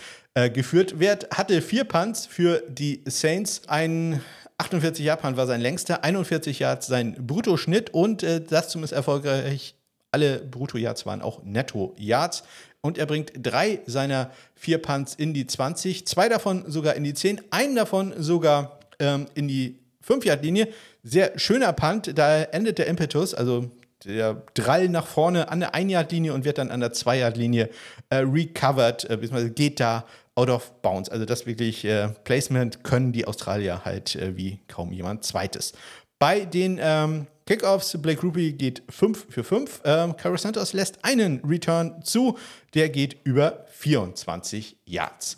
[0.54, 4.22] geführt wird, hatte vier Punts für die Saints, einen
[4.58, 9.76] 48 Japan war sein längster, 41 Yards sein Bruttoschnitt und äh, das zumindest erfolgreich.
[10.12, 12.44] Alle Brutto-Yards waren auch Netto-Yards.
[12.80, 17.14] Und er bringt drei seiner vier Punts in die 20, zwei davon sogar in die
[17.14, 20.70] 10, einen davon sogar ähm, in die 5-Yard-Linie.
[21.04, 23.72] Sehr schöner Punt, da endet der Impetus, also
[24.06, 27.70] der Drall nach vorne an der 1-Yard-Linie und wird dann an der 2-Yard-Linie
[28.10, 31.10] äh, recovered, äh, geht da out of bounds.
[31.10, 35.74] Also das wirklich äh, Placement können die Australier halt äh, wie kaum jemand zweites.
[36.20, 39.82] Bei den ähm, Kickoffs, Blake Ruby geht 5 für 5.
[39.86, 42.38] Ähm, Carlos Santos lässt einen Return zu,
[42.74, 45.38] der geht über 24 Yards.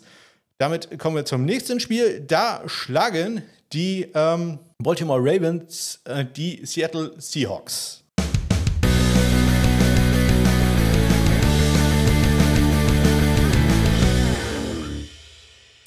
[0.58, 2.20] Damit kommen wir zum nächsten Spiel.
[2.20, 8.02] Da schlagen die ähm, Baltimore Ravens äh, die Seattle Seahawks.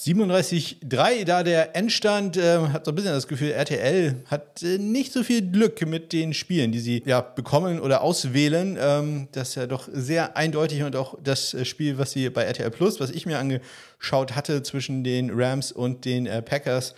[0.04, 5.14] 37-3, da der Endstand, äh, hat so ein bisschen das Gefühl, RTL hat äh, nicht
[5.14, 8.80] so viel Glück mit den Spielen, die sie ja bekommen oder auswählen.
[8.82, 12.44] Ähm, das ist ja doch sehr eindeutig und auch das äh, Spiel, was sie bei
[12.44, 16.96] RTL Plus, was ich mir angeschaut hatte zwischen den Rams und den äh, Packers,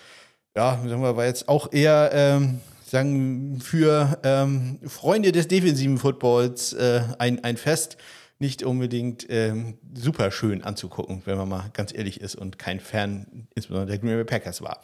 [0.56, 6.72] ja, sagen wir, war jetzt auch eher ähm, sagen für ähm, Freunde des defensiven Footballs
[6.72, 7.98] äh, ein, ein Fest
[8.44, 13.48] nicht unbedingt ähm, super schön anzugucken, wenn man mal ganz ehrlich ist und kein Fan
[13.56, 14.84] insbesondere der Green Bay Packers war.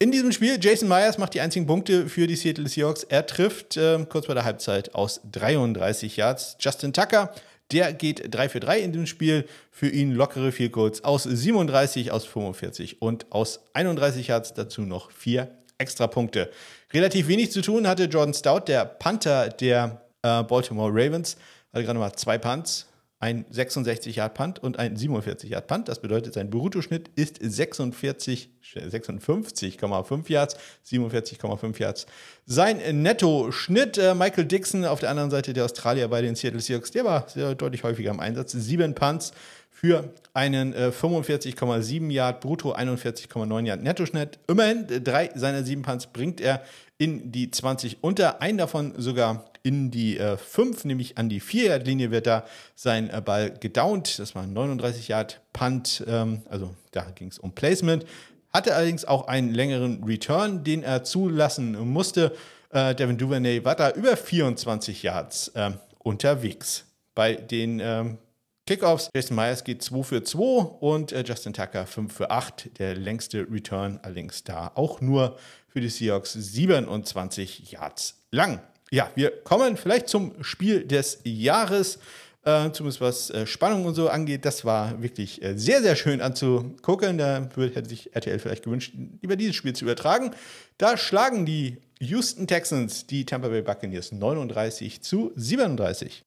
[0.00, 3.04] In diesem Spiel, Jason Myers macht die einzigen Punkte für die Seattle Seahawks.
[3.04, 6.56] Er trifft äh, kurz vor der Halbzeit aus 33 Yards.
[6.58, 7.32] Justin Tucker,
[7.70, 9.46] der geht 3 für 3 in diesem Spiel.
[9.70, 15.12] Für ihn lockere Field Goals aus 37, aus 45 und aus 31 Yards dazu noch
[15.12, 16.50] vier extra Punkte.
[16.92, 21.36] Relativ wenig zu tun hatte Jordan Stout, der Panther der äh, Baltimore Ravens.
[21.72, 22.87] Hatte gerade mal zwei Punts,
[23.20, 25.88] ein 66 Yard Punt und ein 47 Yard Punt.
[25.88, 32.06] Das bedeutet, sein Bruttoschnitt ist 46, 56,5 Yards, 47,5 Yards.
[32.46, 36.92] Sein Netto-Schnitt, äh, Michael Dixon auf der anderen Seite der Australier bei den Seattle Seahawks,
[36.92, 38.52] der war sehr deutlich häufiger im Einsatz.
[38.52, 39.32] Sieben Punts
[39.80, 44.40] für einen äh, 45,7 Yard Brutto, 41,9 Yard Nettoschnitt.
[44.48, 46.62] Immerhin drei seiner sieben Punts bringt er
[46.98, 52.10] in die 20 unter, einen davon sogar in die äh, 5, nämlich an die 4-Yard-Linie
[52.10, 54.18] wird da sein äh, Ball gedownt.
[54.18, 58.04] Das war ein 39 Yard Punt, ähm, also da ging es um Placement.
[58.52, 62.34] Hatte allerdings auch einen längeren Return, den er zulassen musste.
[62.70, 66.84] Äh, Devin Duvernay war da über 24 Yards ähm, unterwegs.
[67.14, 68.18] Bei den ähm,
[68.68, 70.40] Kickoffs, Jason Myers geht 2 für 2
[70.80, 72.78] und äh, Justin Tucker 5 für 8.
[72.78, 78.60] Der längste Return allerdings da auch nur für die Seahawks 27 Yards lang.
[78.90, 81.98] Ja, wir kommen vielleicht zum Spiel des Jahres.
[82.44, 84.44] Äh, zumindest was äh, Spannung und so angeht.
[84.44, 87.16] Das war wirklich äh, sehr, sehr schön anzugucken.
[87.16, 90.32] Da würde, hätte sich RTL vielleicht gewünscht, lieber dieses Spiel zu übertragen.
[90.76, 96.26] Da schlagen die Houston Texans die Tampa Bay Buccaneers 39 zu 37.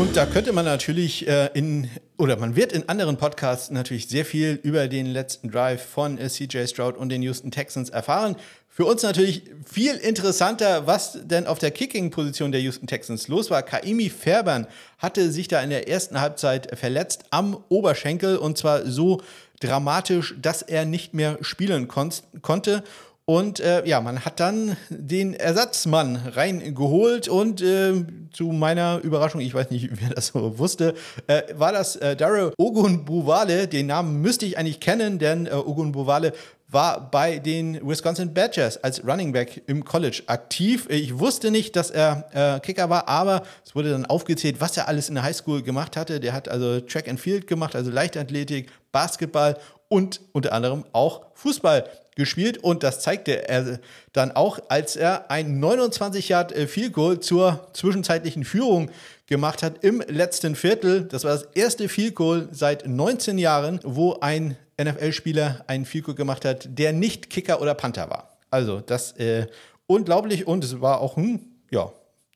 [0.00, 4.24] Und da könnte man natürlich äh, in, oder man wird in anderen Podcasts natürlich sehr
[4.24, 8.36] viel über den letzten Drive von äh, CJ Stroud und den Houston Texans erfahren.
[8.66, 13.62] Für uns natürlich viel interessanter, was denn auf der Kicking-Position der Houston Texans los war.
[13.62, 19.20] Kaimi Fairbairn hatte sich da in der ersten Halbzeit verletzt am Oberschenkel und zwar so
[19.60, 22.10] dramatisch, dass er nicht mehr spielen kon
[22.40, 22.84] konnte.
[23.30, 29.54] Und äh, ja, man hat dann den Ersatzmann reingeholt und äh, zu meiner Überraschung, ich
[29.54, 30.94] weiß nicht, wer das so wusste,
[31.28, 33.68] äh, war das äh, Daryl Ogunbowale.
[33.68, 36.32] Den Namen müsste ich eigentlich kennen, denn äh, Ogunbowale
[36.66, 40.88] war bei den Wisconsin Badgers als Running Back im College aktiv.
[40.90, 44.88] Ich wusste nicht, dass er äh, Kicker war, aber es wurde dann aufgezählt, was er
[44.88, 46.18] alles in der Highschool gemacht hatte.
[46.18, 49.56] Der hat also Track and Field gemacht, also Leichtathletik, Basketball
[49.88, 51.84] und unter anderem auch Fußball
[52.16, 53.80] gespielt und das zeigte er
[54.12, 58.90] dann auch, als er ein 29 Yard äh, Field Goal zur zwischenzeitlichen Führung
[59.26, 61.04] gemacht hat im letzten Viertel.
[61.04, 66.16] Das war das erste Field Goal seit 19 Jahren, wo ein NFL-Spieler einen Field Goal
[66.16, 68.36] gemacht hat, der nicht Kicker oder Panther war.
[68.50, 69.46] Also das äh,
[69.86, 71.92] unglaublich und es war auch, hm, ja,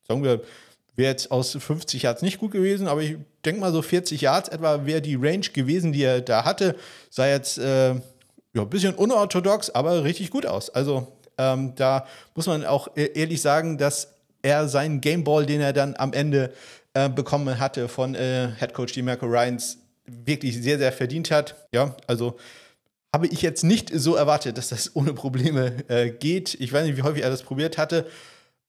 [0.06, 0.40] sagen wir,
[0.96, 4.48] wäre jetzt aus 50 Yards nicht gut gewesen, aber ich denke mal so 40 Yards
[4.48, 6.76] etwa wäre die Range gewesen, die er da hatte.
[7.10, 7.94] Sei jetzt äh,
[8.54, 10.70] ja, ein bisschen unorthodox, aber richtig gut aus.
[10.70, 15.72] Also ähm, da muss man auch e-, ehrlich sagen, dass er seinen Gameball, den er
[15.72, 16.52] dann am Ende
[16.94, 21.56] äh, bekommen hatte von äh, Headcoach DeMarco Ryans, wirklich sehr, sehr verdient hat.
[21.72, 22.36] Ja, also
[23.12, 26.54] habe ich jetzt nicht so erwartet, dass das ohne Probleme äh, geht.
[26.54, 28.06] Ich weiß nicht, wie häufig er das probiert hatte.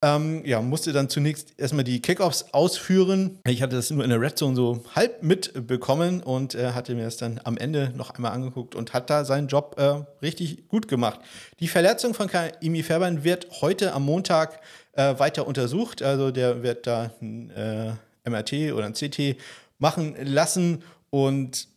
[0.01, 3.39] Ähm, ja, musste dann zunächst erstmal die Kickoffs ausführen.
[3.47, 7.05] Ich hatte das nur in der Red Zone so halb mitbekommen und äh, hatte mir
[7.05, 10.87] das dann am Ende noch einmal angeguckt und hat da seinen Job äh, richtig gut
[10.87, 11.21] gemacht.
[11.59, 12.29] Die Verletzung von
[12.61, 14.59] Imi Fairbairn wird heute am Montag
[14.93, 16.01] äh, weiter untersucht.
[16.01, 17.93] Also der wird da ein äh,
[18.29, 19.37] MRT oder ein CT
[19.79, 21.67] machen lassen und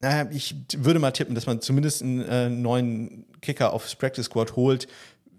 [0.00, 4.56] naja, ich würde mal tippen, dass man zumindest einen äh, neuen Kicker aufs Practice Squad
[4.56, 4.88] holt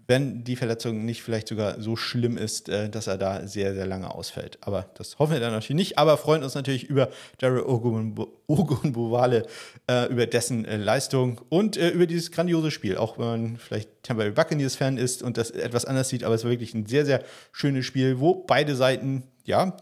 [0.08, 3.86] wenn die Verletzung nicht vielleicht sogar so schlimm ist, äh, dass er da sehr, sehr
[3.86, 4.56] lange ausfällt.
[4.62, 5.98] Aber das hoffen wir dann natürlich nicht.
[5.98, 9.46] Aber freuen uns natürlich über Daryl Ogunbowale,
[9.86, 12.96] äh, über dessen äh, Leistung und äh, über dieses grandiose Spiel.
[12.96, 16.24] Auch wenn man vielleicht Tampa Bay Buccaneers-Fan ist und das etwas anders sieht.
[16.24, 19.76] Aber es war wirklich ein sehr, sehr schönes Spiel, wo beide Seiten, ja,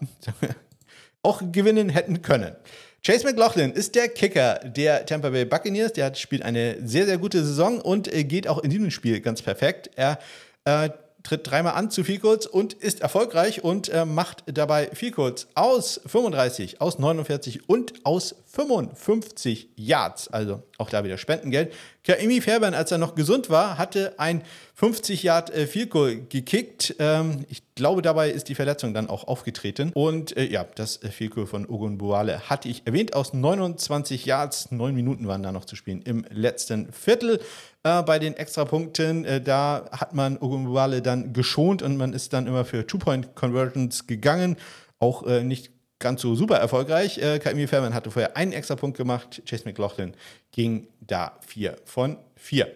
[1.23, 2.57] auch gewinnen hätten können.
[3.03, 5.93] Chase McLaughlin ist der Kicker der Tampa Bay Buccaneers.
[5.93, 9.43] Der spielt eine sehr, sehr gute Saison und äh, geht auch in diesem Spiel ganz
[9.43, 9.91] perfekt.
[9.95, 10.19] Er
[10.65, 10.91] äh,
[11.27, 15.49] tritt dreimal an zu viel kurz und ist erfolgreich und äh, macht dabei viel kurz
[15.55, 20.29] aus 35, aus 49 und aus 55 Yards.
[20.29, 21.75] Also auch da wieder Spendengeld.
[22.05, 24.43] Kaimi Fairbairn, als er noch gesund war, hatte ein
[24.77, 26.97] 50 Yard äh, Goal gekickt.
[26.99, 29.91] Ähm, ich glaube, dabei ist die Verletzung dann auch aufgetreten.
[29.93, 33.15] Und äh, ja, das äh, Goal von Ogun Buale hatte ich erwähnt.
[33.15, 37.41] Aus 29 Yards, neun Minuten waren da noch zu spielen im letzten Viertel.
[37.83, 42.33] Äh, bei den Extrapunkten, äh, da hat man Ogun Buale dann geschont und man ist
[42.33, 44.57] dann immer für Two-Point-Conversions gegangen.
[44.99, 47.19] Auch nicht ganz so super erfolgreich.
[47.19, 49.43] Äh, Kaimi Fairman hatte vorher einen extra Punkt gemacht.
[49.49, 50.15] Chase McLaughlin
[50.53, 52.69] ging da 4 von 4.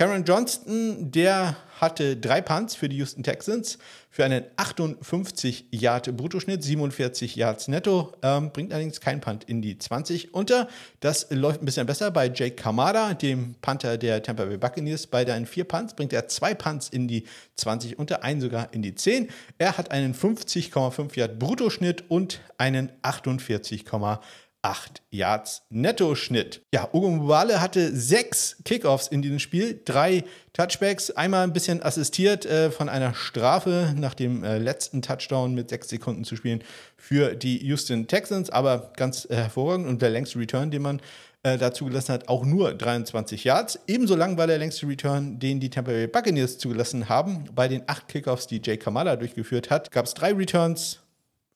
[0.00, 3.76] Cameron Johnston, der hatte drei Punts für die Houston Texans
[4.08, 9.76] für einen 58 Yard Bruttoschnitt, 47 Yards netto, ähm, bringt allerdings kein Punt in die
[9.76, 10.68] 20 unter.
[11.00, 15.06] Das läuft ein bisschen besser bei Jake Kamada, dem Panther der Tampa Bay Buccaneers.
[15.06, 17.24] Bei deinen vier Punts bringt er zwei Punts in die
[17.56, 19.28] 20 unter, einen sogar in die 10.
[19.58, 24.18] Er hat einen 50,5 Yard Bruttoschnitt und einen 48,5
[24.62, 26.62] 8 Yards Netto-Schnitt.
[26.74, 32.44] Ja, Ugo Mubale hatte sechs Kickoffs in diesem Spiel, drei Touchbacks, einmal ein bisschen assistiert
[32.44, 36.62] äh, von einer Strafe nach dem äh, letzten Touchdown mit sechs Sekunden zu spielen
[36.96, 41.00] für die Houston Texans, aber ganz äh, hervorragend und der längste Return, den man
[41.42, 43.78] äh, dazu gelassen hat, auch nur 23 Yards.
[43.86, 47.46] Ebenso lang war der längste Return, den die Tampa Bay Buccaneers zugelassen haben.
[47.54, 51.00] Bei den acht Kickoffs, die Jay Kamala durchgeführt hat, gab es drei Returns,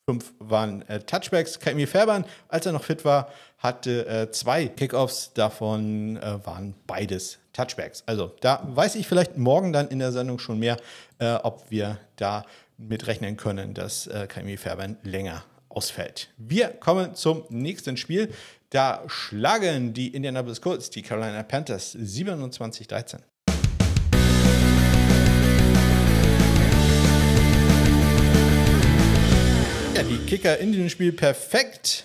[0.07, 1.59] Fünf waren äh, Touchbacks.
[1.59, 5.33] Kaimi Fairbairn, als er noch fit war, hatte äh, zwei Kickoffs.
[5.33, 8.03] Davon äh, waren beides Touchbacks.
[8.05, 10.77] Also da weiß ich vielleicht morgen dann in der Sendung schon mehr,
[11.21, 12.45] äh, ob wir da
[12.77, 16.29] mit rechnen können, dass äh, Kaimi Fairbairn länger ausfällt.
[16.37, 18.31] Wir kommen zum nächsten Spiel.
[18.69, 23.21] Da schlagen die Indianapolis Colts die Carolina Panthers 27-13.
[30.09, 32.05] Die Kicker in diesem Spiel perfekt.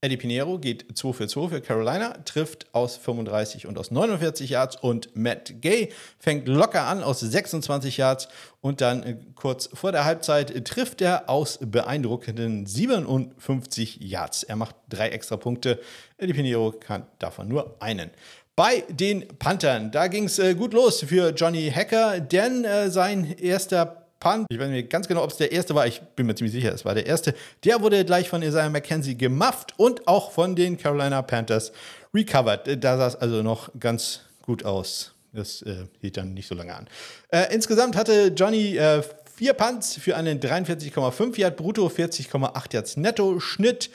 [0.00, 4.76] Eddie Pinheiro geht 2 für 2 für Carolina, trifft aus 35 und aus 49 Yards
[4.76, 8.28] und Matt Gay fängt locker an aus 26 Yards
[8.60, 14.42] und dann äh, kurz vor der Halbzeit trifft er aus beeindruckenden 57 Yards.
[14.42, 15.80] Er macht drei extra Punkte.
[16.18, 18.10] Eddie Pinheiro kann davon nur einen.
[18.56, 23.36] Bei den Panthern, da ging es äh, gut los für Johnny Hacker, denn äh, sein
[23.38, 24.46] erster Punt.
[24.48, 25.86] Ich weiß nicht ganz genau, ob es der erste war.
[25.86, 27.34] Ich bin mir ziemlich sicher, es war der erste.
[27.62, 31.72] Der wurde gleich von Isaiah McKenzie gemufft und auch von den Carolina Panthers
[32.14, 32.82] recovered.
[32.82, 35.12] Da sah es also noch ganz gut aus.
[35.34, 36.88] Das äh, hielt dann nicht so lange an.
[37.28, 39.02] Äh, insgesamt hatte Johnny äh,
[39.36, 43.90] vier Punts für einen 43,5 Yard brutto, 40,8 Yards netto Schnitt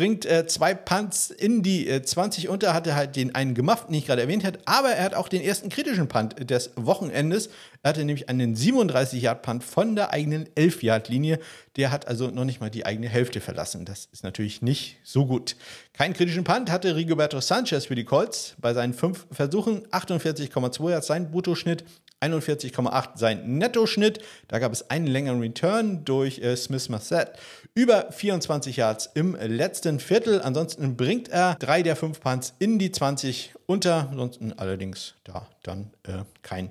[0.00, 3.96] bringt äh, zwei Punts in die äh, 20 unter, hatte halt den einen gemacht, den
[3.96, 7.50] ich gerade erwähnt habe, aber er hat auch den ersten kritischen Punt des Wochenendes.
[7.82, 11.38] Er hatte nämlich einen 37-Yard-Punt von der eigenen 11-Yard-Linie.
[11.76, 13.84] Der hat also noch nicht mal die eigene Hälfte verlassen.
[13.84, 15.54] Das ist natürlich nicht so gut.
[15.92, 19.86] Keinen kritischen Punt hatte Rigoberto Sanchez für die Colts bei seinen fünf Versuchen.
[19.88, 21.84] 48,2 Yards sein Bruttoschnitt,
[22.22, 24.20] 41,8 sein Nettoschnitt.
[24.48, 27.32] Da gab es einen längeren Return durch äh, Smith Massett.
[27.74, 30.42] Über 24 Yards im letzten Viertel.
[30.42, 34.08] Ansonsten bringt er drei der fünf Punts in die 20 unter.
[34.10, 36.70] Ansonsten allerdings da dann äh, kein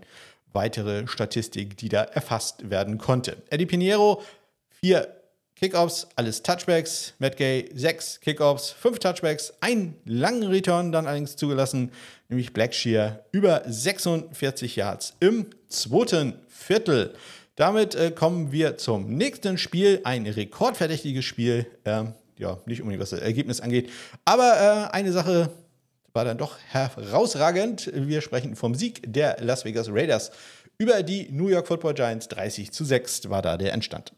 [0.52, 3.38] weitere Statistik, die da erfasst werden konnte.
[3.50, 4.22] Eddie Pinheiro,
[4.82, 5.16] vier
[5.60, 7.14] Kickoffs, alles Touchbacks.
[7.20, 11.92] Matt Gay, sechs Kickoffs, fünf Touchbacks, einen langen Return dann allerdings zugelassen,
[12.30, 17.14] nämlich Blackshear über 46 Yards im zweiten Viertel.
[17.60, 20.00] Damit äh, kommen wir zum nächsten Spiel.
[20.06, 21.66] Ein rekordverdächtiges Spiel.
[21.84, 23.90] Ähm, ja, nicht unbedingt, was das Ergebnis angeht.
[24.24, 25.50] Aber äh, eine Sache
[26.14, 27.92] war dann doch herausragend.
[27.94, 30.32] Wir sprechen vom Sieg der Las Vegas Raiders
[30.78, 32.30] über die New York Football Giants.
[32.30, 34.14] 30 zu 6 war da der Endstand.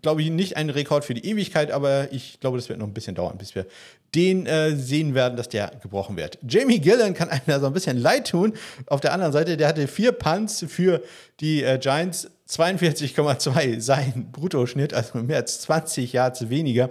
[0.00, 2.94] glaube ich, nicht ein Rekord für die Ewigkeit, aber ich glaube, das wird noch ein
[2.94, 3.66] bisschen dauern, bis wir
[4.14, 6.38] den äh, sehen werden, dass der gebrochen wird.
[6.48, 8.54] Jamie Gillen kann einem da so ein bisschen leid tun.
[8.86, 11.02] Auf der anderen Seite, der hatte vier Punts für
[11.40, 16.90] die äh, Giants, 42,2 sein Bruttoschnitt, also mehr als 20 Yards weniger.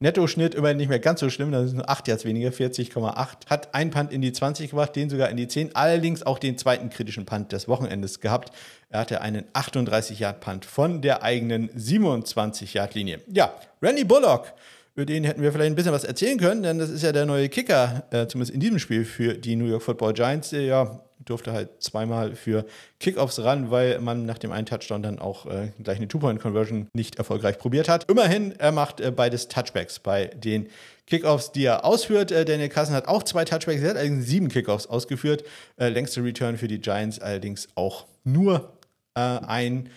[0.00, 3.46] Nettoschnitt immerhin nicht mehr ganz so schlimm, das ist nur 8 Yards weniger, 40,8.
[3.48, 5.74] Hat ein Punt in die 20 gebracht, den sogar in die 10.
[5.74, 8.52] Allerdings auch den zweiten kritischen Punt des Wochenendes gehabt.
[8.90, 13.22] Er hatte einen 38-Yard-Punt von der eigenen 27-Yard-Linie.
[13.26, 14.54] Ja, Randy Bullock
[14.98, 17.24] über den hätten wir vielleicht ein bisschen was erzählen können, denn das ist ja der
[17.24, 20.50] neue Kicker, äh, zumindest in diesem Spiel für die New York Football Giants.
[20.50, 22.64] Der ja durfte halt zweimal für
[23.00, 27.16] Kickoffs ran, weil man nach dem einen Touchdown dann auch äh, gleich eine Two-Point-Conversion nicht
[27.16, 28.10] erfolgreich probiert hat.
[28.10, 30.68] Immerhin, er macht äh, beides Touchbacks bei den
[31.06, 32.30] Kickoffs, die er ausführt.
[32.30, 35.44] Äh, Daniel Carson hat auch zwei Touchbacks, er hat allerdings sieben Kickoffs ausgeführt.
[35.76, 38.72] Äh, längste Return für die Giants allerdings auch nur
[39.14, 39.88] äh, ein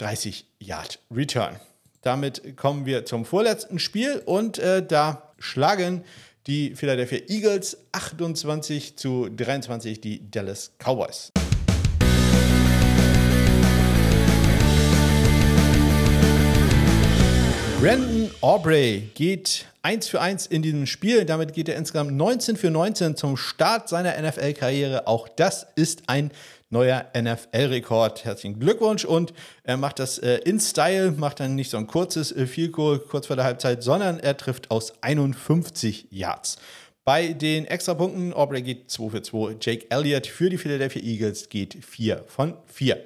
[0.00, 1.56] 30-Yard-Return.
[2.02, 6.04] Damit kommen wir zum vorletzten Spiel und äh, da schlagen
[6.48, 11.30] die Philadelphia Eagles 28 zu 23 die Dallas Cowboys.
[17.80, 21.24] Brandon Aubrey geht 1 für 1 in diesem Spiel.
[21.24, 25.06] Damit geht er insgesamt 19 für 19 zum Start seiner NFL-Karriere.
[25.06, 26.32] Auch das ist ein
[26.70, 28.24] neuer NFL-Rekord.
[28.24, 32.32] Herzlichen Glückwunsch und er macht das äh, in Style, macht dann nicht so ein kurzes
[32.32, 36.58] äh, Field Goal kurz vor der Halbzeit, sondern er trifft aus 51 Yards.
[37.04, 41.82] Bei den Extrapunkten, Aubrey geht 2 für 2, Jake Elliott für die Philadelphia Eagles geht
[41.82, 43.02] 4 von 4.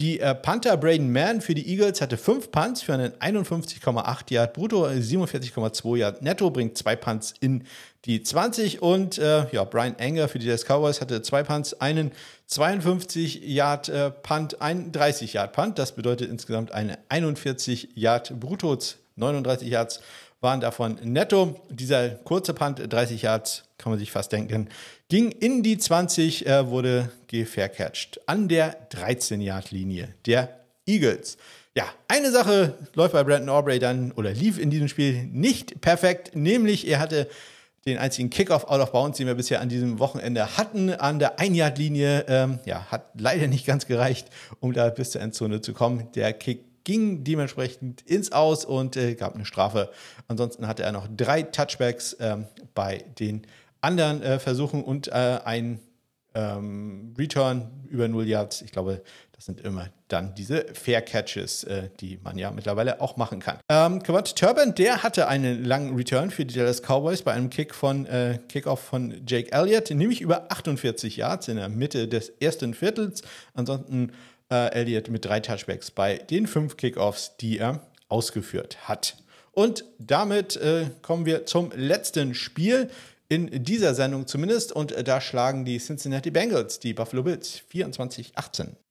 [0.00, 4.54] Die äh, Panther Braden Mann für die Eagles hatte 5 Punts für einen 51,8 Yard
[4.54, 7.64] brutto, 47,2 Yard netto, bringt 2 Punts in
[8.04, 12.12] die 20 und äh, ja, Brian Anger für die Dallas Cowboys hatte 2 Punts, einen
[12.46, 18.78] 52 Yard äh, Punt, einen 30 Yard Punt, das bedeutet insgesamt eine 41 Yard brutto,
[19.16, 20.00] 39 Yards
[20.40, 21.60] waren davon netto.
[21.68, 24.68] Dieser kurze Punt, 30 Yards, kann man sich fast denken,
[25.08, 31.36] ging in die 20, äh, wurde gefaircatcht an der 13-Yard-Linie der Eagles.
[31.74, 36.34] Ja, eine Sache läuft bei Brandon Aubrey dann oder lief in diesem Spiel nicht perfekt,
[36.34, 37.28] nämlich er hatte
[37.88, 41.38] den einzigen Kickoff out of bounds, den wir bisher an diesem Wochenende hatten, an der
[41.38, 42.26] Ein-Yard-Linie.
[42.28, 44.28] Ähm, ja, hat leider nicht ganz gereicht,
[44.60, 46.08] um da bis zur Endzone zu kommen.
[46.14, 49.90] Der Kick ging dementsprechend ins Aus und äh, gab eine Strafe.
[50.26, 53.42] Ansonsten hatte er noch drei Touchbacks ähm, bei den
[53.80, 55.80] anderen äh, Versuchen und äh, ein
[56.34, 58.62] ähm, Return über 0 Yards.
[58.62, 59.02] Ich glaube,
[59.38, 63.58] das sind immer dann diese Fair Catches, äh, die man ja mittlerweile auch machen kann.
[63.68, 67.72] Ähm, Quad Turban, der hatte einen langen Return für die Dallas Cowboys bei einem Kick
[67.72, 72.74] von äh, Kickoff von Jake Elliott, nämlich über 48 Yards in der Mitte des ersten
[72.74, 73.22] Viertels.
[73.54, 74.10] Ansonsten
[74.50, 79.18] äh, Elliott mit drei Touchbacks bei den fünf Kickoffs, die er ausgeführt hat.
[79.52, 82.90] Und damit äh, kommen wir zum letzten Spiel
[83.28, 84.72] in dieser Sendung zumindest.
[84.72, 88.87] Und äh, da schlagen die Cincinnati Bengals die Buffalo Bills 24-18.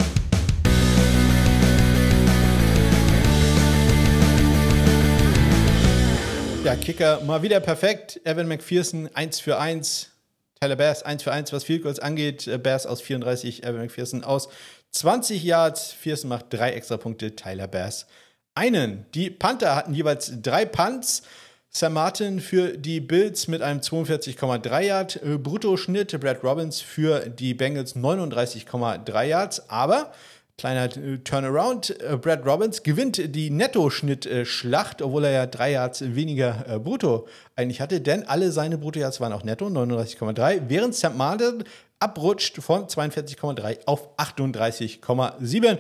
[6.68, 8.20] Ja, Kicker mal wieder perfekt.
[8.26, 10.12] Evan McPherson 1 für 1.
[10.60, 12.46] Tyler Bass 1 für 1, was Field Goals angeht.
[12.46, 14.50] Äh, Bass aus 34, Evan McPherson aus
[14.92, 15.96] 20 Yards.
[16.04, 18.06] Pearson macht drei extra Punkte, Tyler Bass
[18.54, 19.06] einen.
[19.14, 21.22] Die Panther hatten jeweils drei Punts.
[21.70, 27.96] Sam Martin für die Bills mit einem 42,3 Yard Bruttoschnitt, Brad Robbins für die Bengals
[27.96, 30.12] 39,3 Yards, aber
[30.58, 36.80] kleiner äh, Turnaround, äh, Brad Robbins gewinnt die Nettoschnitt-Schlacht, obwohl er ja drei Yards weniger
[36.80, 41.64] Brutto eigentlich hatte, denn alle seine Brutto-Yards waren auch netto, 39,3, während Sam Martin
[42.00, 45.78] abrutscht von 42,3 auf 38,7.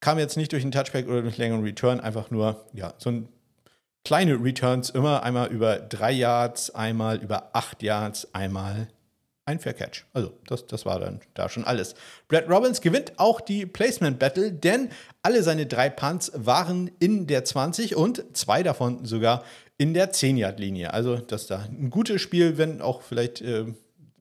[0.00, 3.28] Kam jetzt nicht durch einen Touchback oder durch längeren Return, einfach nur ja, so ein
[4.04, 8.88] kleine Returns immer einmal über drei Yards, einmal über acht Yards, einmal
[9.46, 10.04] ein Fair Catch.
[10.12, 11.94] Also, das, das war dann da schon alles.
[12.28, 14.90] Brad Robbins gewinnt auch die Placement Battle, denn
[15.22, 19.44] alle seine drei Punts waren in der 20 und zwei davon sogar
[19.78, 20.92] in der 10-Yard-Linie.
[20.92, 23.66] Also, das ist da ein gutes Spiel, wenn auch vielleicht äh,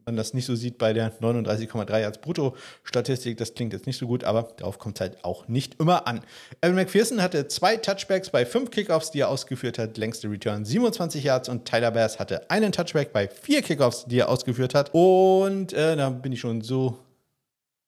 [0.05, 3.37] man das nicht so sieht bei der 39,3 Yards Brutto-Statistik.
[3.37, 6.21] Das klingt jetzt nicht so gut, aber darauf kommt es halt auch nicht immer an.
[6.61, 11.23] Evan McPherson hatte zwei Touchbacks bei fünf Kickoffs, die er ausgeführt hat, längste Return 27
[11.23, 14.91] Yards und Tyler Bass hatte einen Touchback bei vier Kickoffs, die er ausgeführt hat.
[14.93, 16.99] Und äh, da bin ich schon so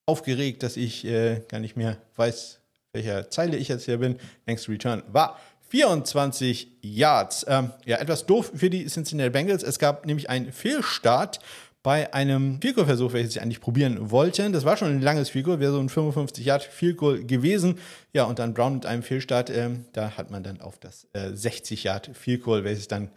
[0.05, 2.59] aufgeregt, dass ich äh, gar nicht mehr weiß,
[2.93, 4.17] welcher Zeile ich jetzt hier bin.
[4.45, 5.39] Längste Return war
[5.69, 7.45] 24 Yards.
[7.47, 9.63] Ähm, ja, etwas doof für die Cincinnati Bengals.
[9.63, 11.39] Es gab nämlich einen Fehlstart
[11.87, 14.51] bei einem Field Versuch, welches sie eigentlich probieren wollten.
[14.51, 17.79] Das war schon ein langes Field wäre so ein 55 Yard Field gewesen.
[18.11, 21.29] Ja, und dann Brown mit einem Fehlstart, ähm, da hat man dann auf das äh,
[21.33, 23.09] 60 Yard Field welches dann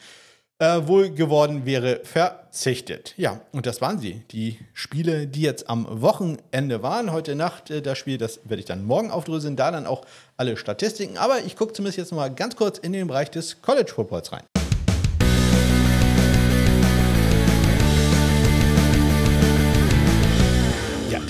[0.60, 3.14] äh, wohl geworden wäre, verzichtet.
[3.16, 4.22] Ja, und das waren sie.
[4.30, 7.10] Die Spiele, die jetzt am Wochenende waren.
[7.10, 9.56] Heute Nacht äh, das Spiel, das werde ich dann morgen aufdröseln.
[9.56, 10.04] Da dann auch
[10.36, 11.18] alle Statistiken.
[11.18, 14.44] Aber ich gucke zumindest jetzt mal ganz kurz in den Bereich des College Footballs rein.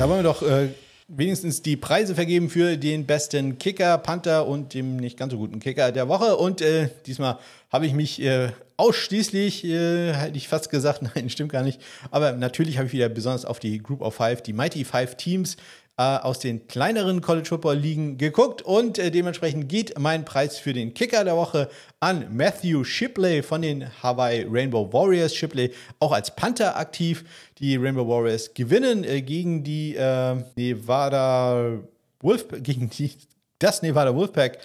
[0.00, 0.68] Da wollen wir doch äh,
[1.08, 5.60] wenigstens die Preise vergeben für den besten Kicker, Panther und dem nicht ganz so guten
[5.60, 6.36] Kicker der Woche.
[6.36, 7.38] Und äh, diesmal
[7.70, 8.48] habe ich mich äh,
[8.78, 11.82] ausschließlich, äh, hätte ich fast gesagt, nein, stimmt gar nicht.
[12.10, 15.58] Aber natürlich habe ich wieder besonders auf die Group of Five, die Mighty Five Teams
[16.00, 20.94] aus den kleineren College Football Ligen geguckt und äh, dementsprechend geht mein Preis für den
[20.94, 21.68] Kicker der Woche
[22.00, 25.34] an Matthew Shipley von den Hawaii Rainbow Warriors.
[25.34, 27.24] Shipley auch als Panther aktiv.
[27.58, 31.80] Die Rainbow Warriors gewinnen äh, gegen die äh, Nevada
[32.20, 33.12] Wolf gegen die,
[33.58, 34.58] das Nevada Wolfpack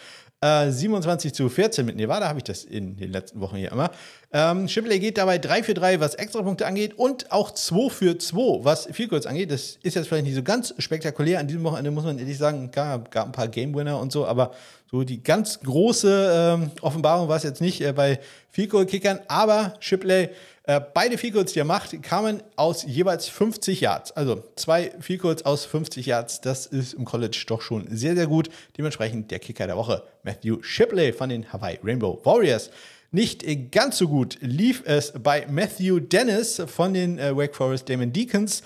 [0.45, 3.91] 27 äh, zu 14 mit Nevada habe ich das in den letzten Wochen hier immer.
[4.31, 8.63] Ähm, Shipley geht dabei 3 für 3, was Extrapunkte angeht und auch 2 für 2,
[8.63, 9.51] was viel kurz angeht.
[9.51, 11.39] Das ist jetzt vielleicht nicht so ganz spektakulär.
[11.39, 14.25] An diesem Wochenende muss man ehrlich sagen, gab, gab ein paar Game Winner und so,
[14.25, 14.51] aber
[14.91, 18.19] so die ganz große ähm, Offenbarung war es jetzt nicht äh, bei
[18.51, 20.29] Field-Kickern, aber Shipley
[20.67, 24.11] äh, beide Field die er macht, kamen aus jeweils 50 Yards.
[24.13, 26.41] Also zwei Field aus 50 Yards.
[26.41, 28.49] Das ist im College doch schon sehr, sehr gut.
[28.77, 32.71] Dementsprechend der Kicker der Woche, Matthew Shipley von den Hawaii Rainbow Warriors.
[33.11, 38.11] Nicht ganz so gut lief es bei Matthew Dennis von den äh, Wake Forest Damon
[38.11, 38.63] Deacons.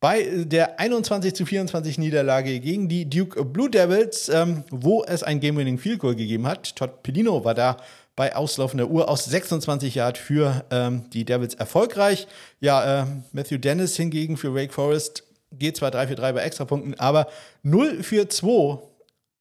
[0.00, 5.38] Bei der 21 zu 24 Niederlage gegen die Duke Blue Devils, ähm, wo es ein
[5.38, 6.74] Game-Winning Field Goal gegeben hat.
[6.74, 7.76] Todd Pelino war da
[8.14, 12.26] bei auslaufender Uhr aus 26 Yard für ähm, die Devils erfolgreich.
[12.60, 16.98] Ja, äh, Matthew Dennis hingegen für Wake Forest geht zwar 3 für 3 bei Extrapunkten,
[16.98, 17.28] aber
[17.62, 18.78] 0 für 2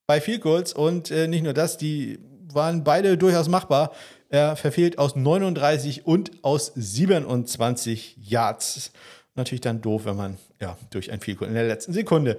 [0.08, 2.20] bei Field Goals und äh, nicht nur das, die
[2.54, 3.92] waren beide durchaus machbar.
[4.30, 8.92] Er verfehlt aus 39 und aus 27 Yards.
[9.36, 12.38] Natürlich dann doof, wenn man ja durch ein Field Goal in der letzten Sekunde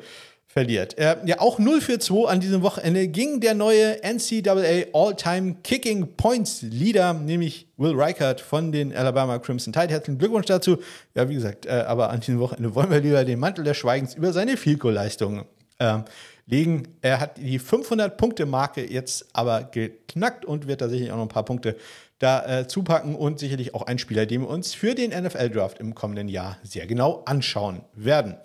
[0.53, 0.99] verliert.
[0.99, 6.15] Äh, ja, auch 0 für 2 an diesem Wochenende ging der neue NCAA All-Time Kicking
[6.17, 9.89] Points Leader, nämlich Will Reichert von den Alabama Crimson Tide.
[9.89, 10.77] Herzlichen Glückwunsch dazu.
[11.15, 14.15] Ja, wie gesagt, äh, aber an diesem Wochenende wollen wir lieber den Mantel des Schweigens
[14.15, 15.47] über seine Field Goal Leistungen
[15.79, 16.01] äh,
[16.47, 16.99] legen.
[17.01, 21.77] Er hat die 500-Punkte-Marke jetzt aber geknackt und wird tatsächlich auch noch ein paar Punkte
[22.19, 25.95] da äh, zupacken und sicherlich auch ein Spieler, den wir uns für den NFL-Draft im
[25.95, 28.37] kommenden Jahr sehr genau anschauen werden.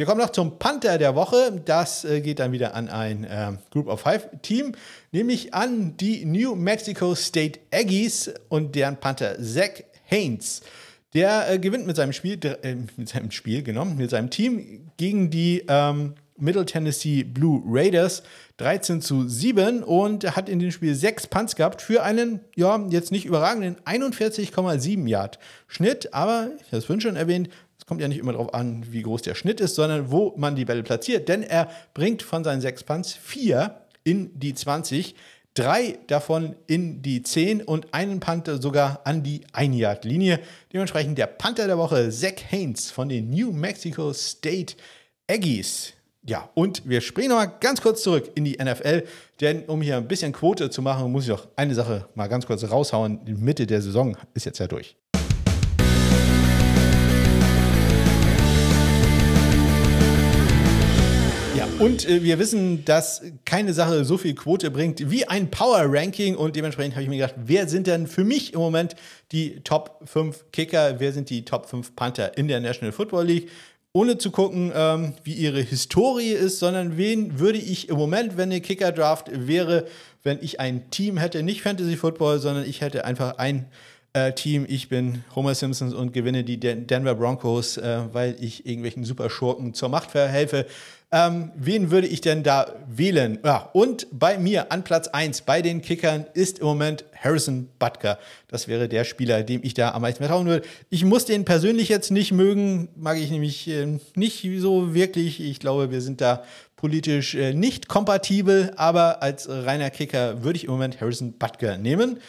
[0.00, 1.60] Wir kommen noch zum Panther der Woche.
[1.62, 4.72] Das äh, geht dann wieder an ein äh, Group of Five Team,
[5.12, 10.62] nämlich an die New Mexico State Aggies und deren Panther Zach Haynes.
[11.12, 15.28] Der äh, gewinnt mit seinem Spiel, äh, mit seinem Spiel, genau, mit seinem Team gegen
[15.28, 18.22] die ähm, Middle Tennessee Blue Raiders
[18.56, 23.12] 13 zu 7 und hat in dem Spiel sechs Punts gehabt für einen, ja, jetzt
[23.12, 27.50] nicht überragenden 41,7 Yard Schnitt, aber ich habe es vorhin schon erwähnt,
[27.90, 30.64] kommt ja nicht immer darauf an, wie groß der Schnitt ist, sondern wo man die
[30.64, 31.28] Bälle platziert.
[31.28, 35.16] Denn er bringt von seinen sechs Punts vier in die 20,
[35.54, 40.38] drei davon in die 10 und einen Panther sogar an die 1-Yard-Linie.
[40.72, 44.76] Dementsprechend der Panther der Woche, Zach Haynes von den New Mexico State
[45.28, 45.92] Aggies.
[46.22, 49.02] Ja, und wir springen nochmal ganz kurz zurück in die NFL,
[49.40, 52.46] denn um hier ein bisschen Quote zu machen, muss ich doch eine Sache mal ganz
[52.46, 53.24] kurz raushauen.
[53.24, 54.96] Die Mitte der Saison ist jetzt ja durch.
[61.80, 66.36] Und äh, wir wissen, dass keine Sache so viel Quote bringt wie ein Power Ranking.
[66.36, 68.96] Und dementsprechend habe ich mir gedacht, wer sind denn für mich im Moment
[69.32, 71.00] die Top 5 Kicker?
[71.00, 73.48] Wer sind die Top 5 Panther in der National Football League?
[73.94, 78.50] Ohne zu gucken, ähm, wie ihre Historie ist, sondern wen würde ich im Moment, wenn
[78.50, 79.86] eine Kicker-Draft wäre,
[80.22, 83.64] wenn ich ein Team hätte, nicht Fantasy Football, sondern ich hätte einfach ein
[84.12, 84.66] äh, Team.
[84.68, 89.72] Ich bin Homer Simpsons und gewinne die Den Denver Broncos, äh, weil ich irgendwelchen Superschurken
[89.72, 90.66] zur Macht verhelfe
[91.12, 93.40] Ähm, wen würde ich denn da wählen?
[93.44, 98.16] Ja, und bei mir an Platz 1 bei den Kickern ist im Moment Harrison Butker.
[98.46, 100.64] Das wäre der Spieler, dem ich da am meisten vertrauen würde.
[100.88, 105.40] Ich muss den persönlich jetzt nicht mögen, mag ich nämlich äh, nicht so wirklich.
[105.40, 106.44] Ich glaube, wir sind da
[106.76, 112.20] politisch äh, nicht kompatibel, aber als reiner Kicker würde ich im Moment Harrison Butker nehmen.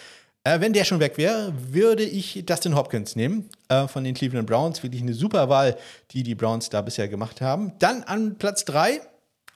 [0.44, 4.48] Äh, wenn der schon weg wäre, würde ich Dustin Hopkins nehmen äh, von den Cleveland
[4.48, 4.82] Browns.
[4.82, 5.78] Wirklich eine super Wahl,
[6.12, 7.74] die die Browns da bisher gemacht haben.
[7.80, 9.02] Dann an Platz 3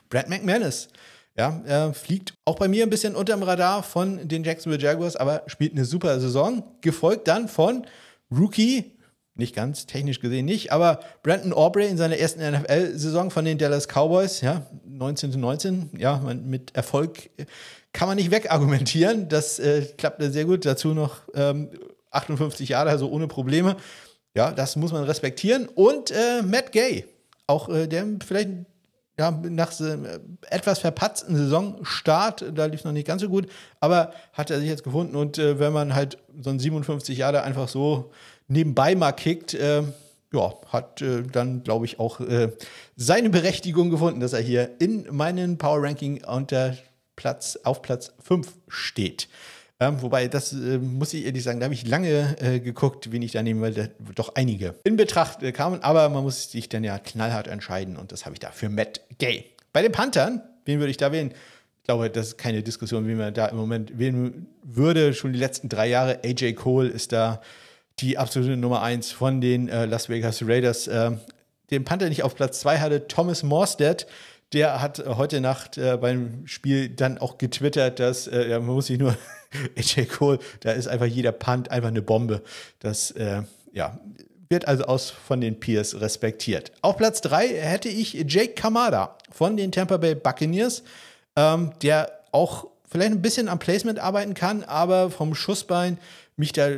[0.09, 0.89] Brad McManus.
[1.37, 5.43] Ja, er fliegt auch bei mir ein bisschen unterm Radar von den Jacksonville Jaguars, aber
[5.47, 6.63] spielt eine super Saison.
[6.79, 7.85] Gefolgt dann von
[8.31, 8.95] Rookie,
[9.33, 13.87] nicht ganz technisch gesehen nicht, aber Brandon Aubrey in seiner ersten NFL-Saison von den Dallas
[13.87, 17.29] Cowboys, ja, 19 zu 19, ja, mit Erfolg
[17.95, 19.29] kann man nicht wegargumentieren.
[19.29, 20.65] Das äh, klappte sehr gut.
[20.65, 21.69] Dazu noch ähm,
[22.11, 23.77] 58 Jahre, also ohne Probleme.
[24.35, 25.67] Ja, das muss man respektieren.
[25.73, 27.05] Und äh, Matt Gay,
[27.47, 28.49] auch äh, der vielleicht
[29.17, 29.97] ja, nach äh,
[30.49, 33.47] etwas verpatzten Saisonstart, da lief es noch nicht ganz so gut,
[33.79, 35.15] aber hat er sich jetzt gefunden.
[35.15, 38.11] Und äh, wenn man halt so ein 57 Jahre einfach so
[38.49, 39.83] nebenbei mal kickt, äh,
[40.33, 42.19] ja, hat äh, dann, glaube ich, auch
[42.97, 46.75] seine Berechtigung gefunden, dass er hier in meinen Power Ranking unter
[47.15, 49.27] Platz, auf Platz 5 steht.
[49.79, 53.21] Ähm, wobei, das äh, muss ich ehrlich sagen, da habe ich lange äh, geguckt, wen
[53.21, 55.83] ich da nehme, weil da doch einige in Betracht äh, kamen.
[55.83, 59.01] Aber man muss sich dann ja knallhart entscheiden und das habe ich da für Matt
[59.17, 59.45] Gay.
[59.73, 61.31] Bei den Panthern, wen würde ich da wählen?
[61.31, 65.13] Ich glaube, das ist keine Diskussion, wie man da im Moment wählen würde.
[65.13, 66.21] Schon die letzten drei Jahre.
[66.23, 67.41] AJ Cole ist da
[67.99, 70.87] die absolute Nummer 1 von den äh, Las Vegas Raiders.
[70.87, 71.19] Ähm,
[71.69, 74.07] den Panther nicht auf Platz 2 hatte Thomas Morstead
[74.53, 78.75] der hat äh, heute Nacht äh, beim Spiel dann auch getwittert, dass äh, ja, man
[78.75, 79.15] muss sich nur
[79.77, 82.41] AJ Cole, da ist einfach jeder Punt einfach eine Bombe.
[82.79, 83.99] Das äh, ja,
[84.49, 86.71] wird also aus von den Peers respektiert.
[86.81, 90.83] Auf Platz 3 hätte ich Jake Kamada von den Tampa Bay Buccaneers,
[91.35, 95.97] ähm, der auch vielleicht ein bisschen am Placement arbeiten kann, aber vom Schussbein
[96.37, 96.69] mich da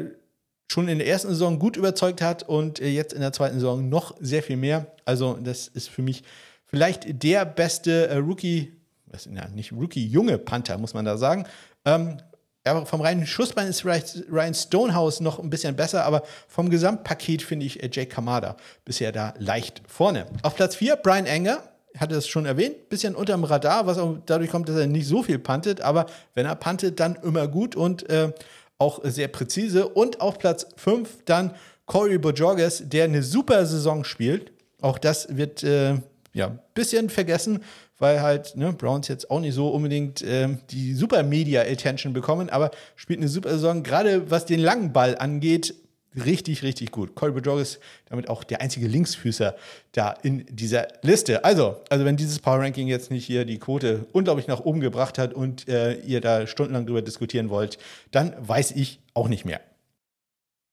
[0.70, 3.88] schon in der ersten Saison gut überzeugt hat und äh, jetzt in der zweiten Saison
[3.89, 4.88] noch sehr viel mehr.
[5.05, 6.24] Also das ist für mich
[6.68, 8.74] vielleicht der beste äh, Rookie,
[9.07, 11.45] was, na, nicht Rookie, junge Panther, muss man da sagen.
[11.86, 12.18] Ähm,
[12.63, 17.65] aber vom reinen Schussbein ist Ryan Stonehouse noch ein bisschen besser, aber vom Gesamtpaket finde
[17.65, 20.28] ich äh, Jake Kamada bisher da leicht vorne.
[20.43, 21.63] Auf Platz 4 Brian Enger,
[21.99, 25.24] hatte es schon erwähnt, bisschen unterm Radar, was auch dadurch kommt, dass er nicht so
[25.24, 26.05] viel puntet, aber
[26.36, 28.32] wenn er puntet, dann immer gut und äh,
[28.78, 29.88] auch sehr präzise.
[29.88, 31.53] Und auf Platz 5 dann
[31.86, 34.51] Corey Bojorges, der eine super Saison spielt.
[34.82, 35.95] Auch das wird äh,
[36.38, 37.64] ja, ein bisschen vergessen,
[37.98, 42.72] weil halt ne, Browns jetzt auch nicht so unbedingt ähm, die super Media-Attention bekommen, aber
[42.96, 45.74] spielt eine super Saison, gerade was den langen Ball angeht,
[46.16, 47.16] richtig, richtig gut.
[47.16, 47.80] Corey Bojog ist
[48.10, 49.56] damit auch der einzige Linksfüßer
[49.92, 51.44] da in dieser Liste.
[51.44, 55.18] Also, also wenn dieses Power Ranking jetzt nicht hier die Quote unglaublich nach oben gebracht
[55.18, 57.78] hat und äh, ihr da stundenlang drüber diskutieren wollt,
[58.12, 59.60] dann weiß ich auch nicht mehr.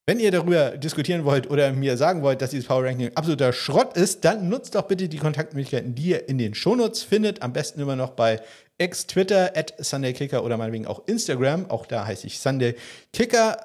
[0.06, 3.96] Wenn ihr darüber diskutieren wollt oder mir sagen wollt, dass dieses Power Ranking absoluter Schrott
[3.96, 7.40] ist, dann nutzt doch bitte die Kontaktmöglichkeiten, die ihr in den Shownotes findet.
[7.40, 8.42] Am besten immer noch bei
[8.76, 11.70] X, Twitter, at SundayKicker oder meinetwegen auch Instagram.
[11.70, 13.56] Auch da heiße ich SundayKicker.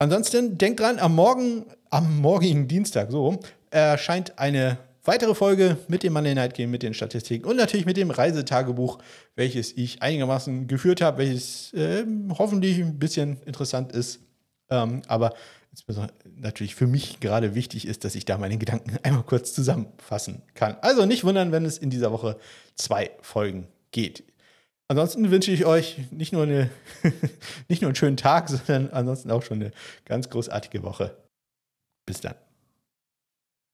[0.00, 3.38] Ansonsten denkt dran, am Morgen, am morgigen Dienstag, so,
[3.70, 7.96] erscheint eine weitere Folge mit dem Monday Night Game, mit den Statistiken und natürlich mit
[7.96, 8.98] dem Reisetagebuch,
[9.36, 12.04] welches ich einigermaßen geführt habe, welches äh,
[12.36, 14.18] hoffentlich ein bisschen interessant ist
[14.70, 15.34] ähm, aber
[16.36, 20.76] natürlich für mich gerade wichtig ist, dass ich da meine Gedanken einmal kurz zusammenfassen kann.
[20.80, 22.38] Also nicht wundern, wenn es in dieser Woche
[22.76, 24.24] zwei Folgen geht.
[24.88, 26.70] Ansonsten wünsche ich euch nicht nur, eine
[27.68, 29.70] nicht nur einen schönen Tag, sondern ansonsten auch schon eine
[30.04, 31.16] ganz großartige Woche.
[32.06, 32.34] Bis dann.